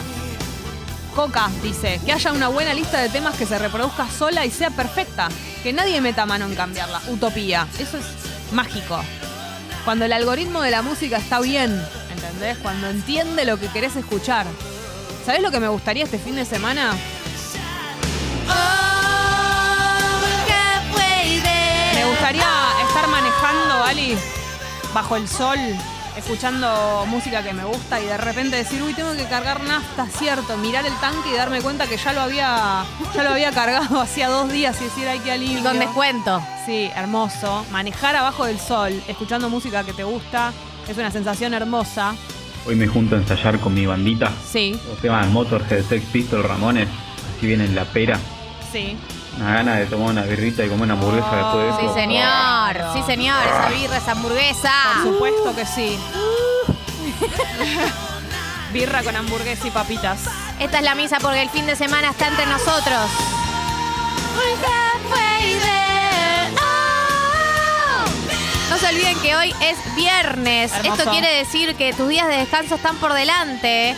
Coca 1.18 1.50
dice, 1.64 2.00
que 2.06 2.14
haya 2.14 2.32
una 2.32 2.48
buena 2.48 2.76
lista 2.76 3.02
de 3.02 3.10
temas 3.10 3.36
que 3.36 3.48
se 3.48 3.58
reproduzca 3.58 4.08
sola 4.08 4.46
y 4.46 4.52
sea 4.52 4.70
perfecta. 4.70 5.30
Que 5.64 5.74
nadie 5.74 6.00
meta 6.00 6.28
mano 6.28 6.46
en 6.46 6.54
cambiarla. 6.54 7.02
Utopía. 7.08 7.68
Eso 7.80 7.98
es 7.98 8.06
mágico. 8.52 9.04
Cuando 9.84 10.06
el 10.06 10.14
algoritmo 10.14 10.62
de 10.62 10.70
la 10.70 10.84
música 10.84 11.18
está 11.18 11.40
bien, 11.40 11.84
¿entendés? 12.12 12.60
Cuando 12.60 12.88
entiende 12.88 13.46
lo 13.46 13.60
que 13.60 13.68
querés 13.70 13.96
escuchar. 13.96 14.46
¿Sabés 15.26 15.42
lo 15.42 15.50
que 15.50 15.60
me 15.60 15.68
gustaría 15.68 16.04
este 16.04 16.20
fin 16.20 16.36
de 16.36 16.46
semana? 16.46 16.94
Me 21.96 22.06
gustaría 22.06 22.48
estar 22.88 23.08
manejando, 23.08 23.84
Ali, 23.84 24.16
bajo 24.94 25.16
el 25.16 25.28
sol, 25.28 25.58
escuchando 26.18 27.06
música 27.08 27.44
que 27.44 27.54
me 27.54 27.64
gusta 27.64 28.02
y 28.02 28.06
de 28.06 28.18
repente 28.18 28.58
decir, 28.58 28.82
uy, 28.82 28.94
tengo 28.94 29.14
que 29.14 29.26
cargar 29.26 29.62
nafta, 29.62 30.08
cierto, 30.08 30.58
mirar 30.58 30.86
el 30.86 30.94
tanque 31.00 31.30
y 31.32 31.36
darme 31.36 31.62
cuenta 31.62 31.88
que 31.88 31.98
ya 31.98 32.14
lo 32.14 32.22
había, 32.22 32.84
ya 33.16 33.24
lo 33.24 33.30
había 33.30 33.52
cargado 33.54 34.02
hacía 34.02 34.28
dos 34.30 34.52
días 34.52 34.80
y 34.82 34.86
decir, 34.86 35.08
ay, 35.08 35.20
qué 35.20 35.32
alivio. 35.32 35.60
Y 35.60 35.64
con 35.64 35.80
descuento. 35.80 36.42
Sí, 36.66 36.90
hermoso. 36.96 37.66
Manejar 37.72 38.16
abajo 38.16 38.46
del 38.46 38.60
sol, 38.60 39.02
escuchando 39.08 39.50
música 39.50 39.84
que 39.84 39.94
te 39.94 40.04
gusta, 40.04 40.52
es 40.88 40.98
una 40.98 41.12
sensación 41.12 41.54
hermosa. 41.54 42.16
Hoy 42.66 42.76
me 42.76 42.88
junto 42.88 43.16
a 43.16 43.20
ensayar 43.20 43.60
con 43.60 43.74
mi 43.74 43.86
bandita. 43.86 44.32
Sí, 44.52 44.78
Los 44.90 45.00
temas 45.00 45.28
Motorhead, 45.30 45.84
Sex 45.86 46.06
Pistol, 46.12 46.44
Ramones. 46.44 46.90
Así 47.38 47.48
viene 47.48 47.68
la 47.70 47.86
pera. 47.86 48.20
sí. 48.72 48.98
Una 49.38 49.54
gana 49.54 49.76
de 49.76 49.86
tomar 49.86 50.10
una 50.10 50.24
birrita 50.24 50.64
y 50.66 50.70
comer 50.70 50.84
una 50.84 50.94
hamburguesa 50.94 51.36
después 51.36 51.66
de 51.66 51.72
Sí, 51.80 51.86
eso. 51.86 51.94
señor. 51.94 52.94
Sí, 52.94 53.04
señor. 53.06 53.38
Esa 53.46 53.70
birra, 53.70 53.98
esa 53.98 54.12
hamburguesa. 54.12 54.72
Por 55.04 55.14
supuesto 55.14 55.56
que 55.56 55.66
sí. 55.66 56.00
Birra 58.74 59.04
con 59.04 59.16
hamburguesa 59.16 59.68
y 59.68 59.72
papitas. 59.72 60.20
Esta 60.60 60.80
es 60.80 60.84
la 60.84 60.96
misa 60.96 61.18
porque 61.22 61.42
el 61.42 61.50
fin 61.50 61.66
de 61.68 61.76
semana 61.76 62.10
está 62.10 62.28
entre 62.28 62.46
nosotros. 62.48 63.10
No 68.70 68.78
se 68.78 68.88
olviden 68.88 69.18
que 69.22 69.36
hoy 69.36 69.54
es 69.62 69.78
viernes. 69.96 70.72
Hermoso. 70.74 71.02
Esto 71.02 71.12
quiere 71.12 71.34
decir 71.38 71.76
que 71.76 71.94
tus 71.94 72.10
días 72.10 72.28
de 72.28 72.38
descanso 72.38 72.76
están 72.76 72.98
por 72.98 73.14
delante. 73.14 73.96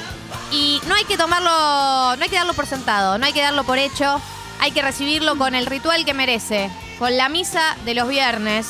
Y 0.52 0.80
no 0.88 0.96
hay 0.96 1.06
que 1.06 1.18
tomarlo, 1.18 2.16
no 2.16 2.24
hay 2.24 2.30
que 2.30 2.36
darlo 2.36 2.54
por 2.54 2.66
sentado, 2.66 3.18
no 3.18 3.26
hay 3.26 3.34
que 3.34 3.42
darlo 3.42 3.64
por 3.64 3.78
hecho. 3.78 4.22
Hay 4.60 4.72
que 4.72 4.82
recibirlo 4.82 5.38
con 5.38 5.56
el 5.56 5.66
ritual 5.66 6.06
que 6.06 6.14
merece. 6.14 6.70
Con 6.98 7.16
la 7.16 7.30
misa 7.30 7.78
de 7.86 7.94
los 7.94 8.10
viernes. 8.10 8.68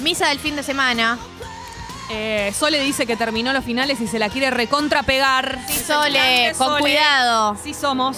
Misa 0.00 0.28
del 0.28 0.38
fin 0.38 0.56
de 0.56 0.62
semana. 0.62 1.18
Eh, 2.10 2.52
Sole 2.58 2.80
dice 2.80 3.06
que 3.06 3.16
terminó 3.16 3.52
los 3.52 3.64
finales 3.64 4.00
y 4.00 4.06
se 4.06 4.18
la 4.18 4.28
quiere 4.28 4.50
recontrapegar. 4.50 5.58
Sí, 5.68 5.78
Sole, 5.78 6.52
con 6.58 6.78
cuidado. 6.78 7.56
Sí 7.62 7.74
somos. 7.74 8.16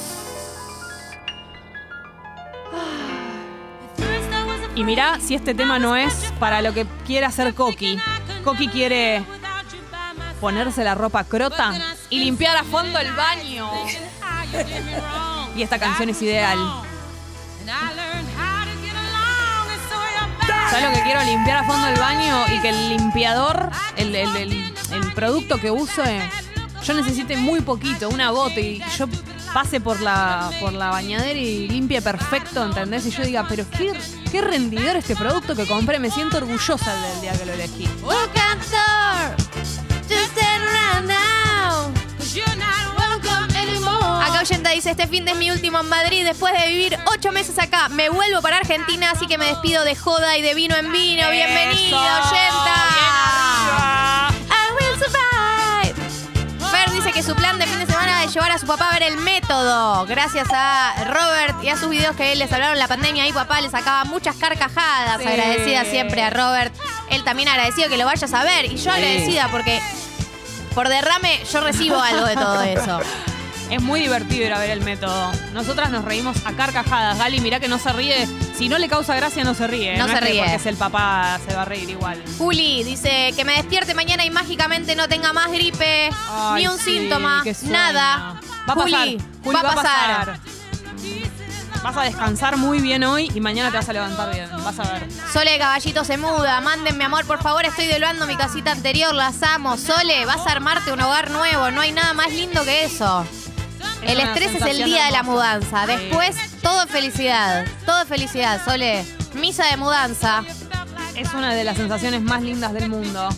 Y 4.74 4.82
mirá 4.82 5.20
si 5.20 5.34
este 5.34 5.54
tema 5.54 5.78
no 5.78 5.94
es 5.94 6.12
para 6.40 6.60
lo 6.60 6.74
que 6.74 6.86
quiere 7.06 7.26
hacer 7.26 7.54
Coqui. 7.54 7.98
Coqui 8.42 8.68
quiere 8.68 9.24
ponerse 10.40 10.82
la 10.82 10.94
ropa 10.94 11.24
crota 11.24 11.72
y 12.10 12.18
limpiar 12.18 12.56
a 12.56 12.64
fondo 12.64 12.98
el 12.98 13.12
baño. 13.12 13.70
Y 15.56 15.62
esta 15.62 15.78
canción 15.78 16.08
es 16.08 16.20
ideal. 16.22 16.58
¿Sabes 20.70 20.84
lo 20.88 20.92
que 20.94 21.02
quiero? 21.02 21.22
Limpiar 21.24 21.58
a 21.58 21.64
fondo 21.64 21.86
el 21.88 21.98
baño 21.98 22.44
y 22.54 22.60
que 22.60 22.68
el 22.70 22.88
limpiador, 22.90 23.70
el, 23.96 24.14
el- 24.14 24.36
el- 24.36 24.74
el 24.92 25.12
producto 25.14 25.58
que 25.58 25.70
use, 25.70 26.22
yo 26.84 26.94
necesite 26.94 27.36
muy 27.36 27.60
poquito, 27.60 28.08
una 28.08 28.30
gota 28.30 28.60
y 28.60 28.82
yo 28.98 29.06
pase 29.52 29.80
por 29.80 30.00
la, 30.00 30.50
por 30.60 30.72
la 30.72 30.90
bañadera 30.90 31.38
y 31.38 31.68
limpie 31.68 32.02
perfecto, 32.02 32.64
¿entendés? 32.64 33.06
Y 33.06 33.10
yo 33.10 33.22
diga, 33.24 33.46
pero 33.48 33.64
qué, 33.70 33.92
qué 34.30 34.40
rendidor 34.42 34.96
este 34.96 35.14
producto 35.16 35.54
que 35.54 35.66
compré, 35.66 35.98
me 36.00 36.10
siento 36.10 36.36
orgullosa 36.38 36.94
del 36.94 37.20
día 37.22 37.32
que 37.38 37.46
lo 37.46 37.52
elegí. 37.52 37.88
Welcome 44.44 44.66
anymore. 44.66 44.74
este 44.74 45.06
fin 45.06 45.24
de 45.24 45.32
es 45.32 45.36
mi 45.36 45.50
último 45.50 45.80
en 45.80 45.88
Madrid. 45.88 46.24
Después 46.24 46.52
de 46.52 46.68
vivir 46.68 46.98
ocho 47.06 47.32
meses 47.32 47.58
acá, 47.58 47.88
me 47.88 48.08
vuelvo 48.08 48.42
para 48.42 48.58
Argentina, 48.58 49.10
así 49.12 49.26
que 49.26 49.38
me 49.38 49.46
despido 49.46 49.84
de 49.84 49.96
joda 49.96 50.36
y 50.36 50.42
de 50.42 50.54
vino 50.54 50.76
en 50.76 50.92
vino. 50.92 51.30
Bienvenido, 51.30 51.98
oyenta. 51.98 52.74
I 54.48 54.72
will 54.74 54.98
survive. 54.98 55.94
Fer 56.70 56.90
dice 56.90 57.12
que 57.12 57.22
su 57.22 57.34
plan 57.34 57.58
de 57.58 57.66
fin 57.66 57.78
de 57.78 57.86
semana 57.86 58.24
es 58.24 58.34
llevar 58.34 58.50
a 58.52 58.58
su 58.58 58.66
papá 58.66 58.90
a 58.90 58.94
ver 58.94 59.04
el 59.04 59.16
método. 59.18 60.04
Gracias 60.06 60.48
a 60.52 61.04
Robert 61.06 61.62
y 61.62 61.68
a 61.68 61.76
sus 61.76 61.88
videos 61.88 62.14
que 62.16 62.32
él 62.32 62.38
les 62.38 62.52
hablaron 62.52 62.78
la 62.78 62.88
pandemia. 62.88 63.24
Ahí 63.24 63.32
papá 63.32 63.60
le 63.60 63.70
sacaba 63.70 64.04
muchas 64.04 64.36
carcajadas. 64.36 65.20
Sí. 65.20 65.28
Agradecida 65.28 65.84
siempre 65.84 66.22
a 66.22 66.30
Robert. 66.30 66.74
Él 67.10 67.24
también 67.24 67.48
agradecido 67.48 67.88
que 67.88 67.96
lo 67.96 68.04
vayas 68.04 68.32
a 68.32 68.44
ver. 68.44 68.66
Y 68.66 68.76
yo 68.76 68.90
agradecida 68.90 69.48
porque 69.50 69.80
por 70.74 70.88
derrame 70.88 71.40
yo 71.50 71.60
recibo 71.60 72.00
algo 72.00 72.26
de 72.26 72.34
todo 72.34 72.62
eso. 72.62 73.00
Es 73.74 73.82
muy 73.82 73.98
divertido 73.98 74.46
ir 74.46 74.52
a 74.52 74.60
ver 74.60 74.70
el 74.70 74.82
método. 74.82 75.32
Nosotras 75.52 75.90
nos 75.90 76.04
reímos 76.04 76.36
a 76.46 76.52
carcajadas. 76.52 77.18
Gali, 77.18 77.40
mirá 77.40 77.58
que 77.58 77.66
no 77.66 77.80
se 77.80 77.92
ríe. 77.92 78.28
Si 78.56 78.68
no 78.68 78.78
le 78.78 78.86
causa 78.86 79.16
gracia, 79.16 79.42
no 79.42 79.52
se 79.52 79.66
ríe. 79.66 79.98
No 79.98 80.06
se 80.06 80.12
es 80.12 80.20
que 80.20 80.24
ríe. 80.26 80.38
Porque 80.38 80.54
es 80.54 80.66
el 80.66 80.76
papá, 80.76 81.40
se 81.44 81.56
va 81.56 81.62
a 81.62 81.64
reír 81.64 81.90
igual. 81.90 82.22
Juli 82.38 82.84
dice 82.84 83.32
que 83.34 83.44
me 83.44 83.54
despierte 83.54 83.92
mañana 83.94 84.24
y 84.24 84.30
mágicamente 84.30 84.94
no 84.94 85.08
tenga 85.08 85.32
más 85.32 85.50
gripe, 85.50 86.08
Ay, 86.30 86.62
ni 86.62 86.68
un 86.68 86.78
sí, 86.78 86.98
síntoma, 86.98 87.42
nada. 87.64 88.40
Va 88.68 88.74
a 88.74 88.76
pasar. 88.76 89.00
Juli, 89.00 89.18
Juli, 89.42 89.56
va 89.56 89.60
a 89.60 89.74
pasar. 89.74 90.38
Vas 91.82 91.96
a 91.96 92.02
descansar 92.02 92.56
muy 92.56 92.78
bien 92.78 93.02
hoy 93.02 93.28
y 93.34 93.40
mañana 93.40 93.72
te 93.72 93.76
vas 93.78 93.88
a 93.88 93.92
levantar 93.92 94.32
bien. 94.32 94.48
Vas 94.64 94.78
a 94.78 94.84
ver. 94.84 95.08
Sole 95.32 95.58
Caballito 95.58 96.04
se 96.04 96.16
muda. 96.16 96.60
Mándenme 96.60 97.02
amor, 97.02 97.26
por 97.26 97.42
favor. 97.42 97.64
Estoy 97.64 97.86
devaluando 97.86 98.28
mi 98.28 98.36
casita 98.36 98.70
anterior. 98.70 99.12
Las 99.12 99.42
amo. 99.42 99.76
Sole, 99.76 100.24
vas 100.26 100.46
a 100.46 100.52
armarte 100.52 100.92
un 100.92 101.00
hogar 101.00 101.32
nuevo. 101.32 101.72
No 101.72 101.80
hay 101.80 101.90
nada 101.90 102.14
más 102.14 102.32
lindo 102.32 102.64
que 102.64 102.84
eso. 102.84 103.26
Es 104.02 104.10
El 104.10 104.20
estrés 104.20 104.54
es 104.54 104.62
el 104.62 104.84
día 104.84 105.06
de 105.06 105.10
la 105.12 105.22
mudanza. 105.22 105.86
Sí. 105.86 105.92
Después, 105.92 106.36
todo 106.62 106.82
es 106.82 106.90
felicidad. 106.90 107.64
Todo 107.86 108.04
felicidad, 108.06 108.64
Sole. 108.64 109.04
Misa 109.34 109.66
de 109.66 109.76
mudanza. 109.76 110.44
Es 111.14 111.32
una 111.32 111.54
de 111.54 111.64
las 111.64 111.76
sensaciones 111.76 112.22
más 112.22 112.42
lindas 112.42 112.72
del 112.72 112.88
mundo. 112.88 113.28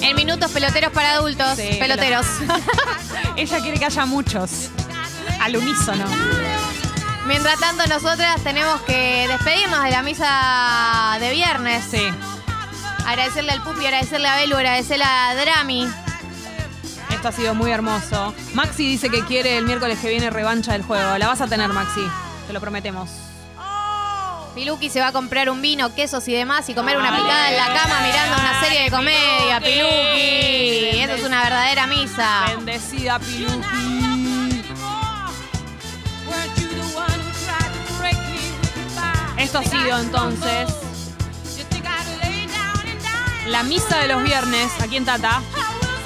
En 0.00 0.16
minutos 0.16 0.50
peloteros 0.50 0.92
para 0.92 1.12
adultos. 1.12 1.56
Sí, 1.56 1.76
peloteros. 1.78 2.26
Ella 3.36 3.60
quiere 3.60 3.78
que 3.78 3.84
haya 3.84 4.06
muchos. 4.06 4.70
Al 5.42 5.56
unísono. 5.56 6.04
Mientras 7.26 7.58
tanto, 7.58 7.84
nosotras 7.88 8.40
tenemos 8.44 8.80
que 8.82 9.26
despedirnos 9.26 9.82
de 9.82 9.90
la 9.90 10.02
misa 10.02 11.16
de 11.18 11.32
viernes. 11.32 11.84
Sí. 11.90 12.02
Agradecerle 13.04 13.50
al 13.50 13.60
Pupi, 13.60 13.84
agradecerle 13.84 14.28
a 14.28 14.36
Belu, 14.36 14.54
agradecerle 14.54 15.04
a 15.04 15.34
Drami. 15.34 15.88
Esto 17.10 17.28
ha 17.28 17.32
sido 17.32 17.56
muy 17.56 17.72
hermoso. 17.72 18.32
Maxi 18.54 18.86
dice 18.86 19.10
que 19.10 19.24
quiere 19.24 19.58
el 19.58 19.64
miércoles 19.64 19.98
que 19.98 20.10
viene 20.10 20.30
revancha 20.30 20.74
del 20.74 20.82
juego. 20.82 21.18
La 21.18 21.26
vas 21.26 21.40
a 21.40 21.48
tener, 21.48 21.72
Maxi. 21.72 22.06
Te 22.46 22.52
lo 22.52 22.60
prometemos. 22.60 23.10
Piluki 24.54 24.90
se 24.90 25.00
va 25.00 25.08
a 25.08 25.12
comprar 25.12 25.50
un 25.50 25.60
vino, 25.60 25.92
quesos 25.92 26.28
y 26.28 26.34
demás 26.34 26.68
y 26.68 26.74
comer 26.74 26.96
una 26.96 27.16
picada 27.16 27.50
en 27.50 27.56
la 27.56 27.66
cama 27.66 28.00
mirando 28.00 28.36
una 28.38 28.60
serie 28.60 28.82
de 28.82 28.90
comedia. 28.90 29.60
Piluki. 29.60 29.90
Piluki. 29.90 31.00
Eso 31.00 31.14
es 31.14 31.24
una 31.24 31.42
verdadera 31.42 31.86
misa. 31.88 32.44
Bendecida 32.54 33.18
Piluki. 33.18 33.91
Esto 39.42 39.58
ha 39.58 39.64
sido 39.64 39.98
entonces 39.98 40.72
la 43.48 43.64
misa 43.64 43.98
de 43.98 44.06
los 44.06 44.22
viernes 44.22 44.70
aquí 44.80 44.96
en 44.96 45.04
Tata. 45.04 45.42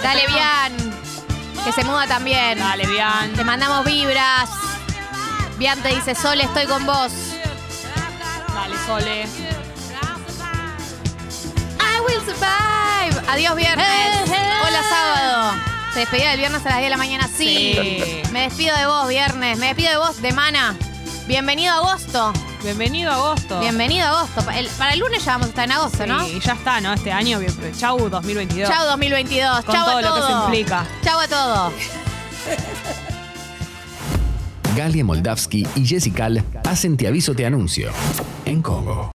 Dale, 0.03 0.27
Bian. 0.27 0.75
Que 1.63 1.71
se 1.71 1.85
muda 1.85 2.07
también. 2.07 2.59
Dale, 2.59 2.87
bien. 2.87 3.35
Te 3.37 3.45
mandamos 3.45 3.85
vibras. 3.85 4.49
Bian 5.59 5.79
te 5.83 5.91
dice, 5.95 6.15
Sol, 6.15 6.41
estoy 6.41 6.65
con 6.65 6.87
vos. 6.87 7.13
Dale, 8.55 8.77
Sole. 8.87 9.23
I 11.79 12.01
will 12.09 12.21
survive. 12.25 13.31
Adiós, 13.31 13.55
viernes. 13.55 13.87
Hola, 14.67 14.83
sábado. 14.89 15.61
Se 15.93 16.01
despedía 16.01 16.31
del 16.31 16.39
viernes 16.39 16.65
a 16.65 16.71
las 16.71 16.79
10 16.79 16.87
de 16.87 16.91
la 16.91 16.97
mañana. 16.97 17.29
Sí. 17.29 17.77
Sí. 17.79 18.23
Me 18.33 18.43
despido 18.45 18.75
de 18.79 18.87
vos, 18.87 19.07
viernes. 19.09 19.59
Me 19.59 19.67
despido 19.67 19.91
de 19.91 19.99
vos, 19.99 20.23
de 20.23 20.33
Mana. 20.33 20.75
Bienvenido 21.27 21.75
a 21.75 21.77
agosto. 21.77 22.33
Bienvenido 22.67 23.13
a 23.13 23.15
agosto. 23.15 23.61
Bienvenido 23.61 24.05
a 24.07 24.11
agosto. 24.11 24.43
Pa- 24.45 24.59
el- 24.59 24.67
para 24.71 24.93
el 24.93 24.99
lunes 24.99 25.25
ya 25.25 25.33
vamos 25.33 25.47
a 25.47 25.51
estar 25.51 25.65
en 25.67 25.73
agosto, 25.73 26.03
Sí, 26.03 26.09
¿no? 26.09 26.27
y 26.27 26.41
ya 26.41 26.53
está, 26.55 26.81
¿no? 26.81 26.93
Este 26.93 27.13
año, 27.13 27.39
bien, 27.39 27.53
chau 27.79 27.97
2022. 28.11 28.69
Chau 28.69 28.85
2022. 28.87 29.65
Con 29.65 29.75
Chau 29.75 29.85
todo 29.85 29.97
a 29.99 30.03
lo 30.03 30.15
que 30.15 30.21
todo. 30.21 30.45
implica. 30.47 30.87
Chau 31.05 31.21
a 31.21 31.29
todo. 31.29 31.73
Galia 34.77 35.05
Moldavsky 35.05 35.67
y 35.77 35.87
Jessical 35.87 36.45
hacen 36.69 36.97
Te 36.97 37.07
Aviso 37.07 37.35
Te 37.35 37.47
Anuncio 37.47 37.91
en 38.45 38.61
Congo. 38.63 39.13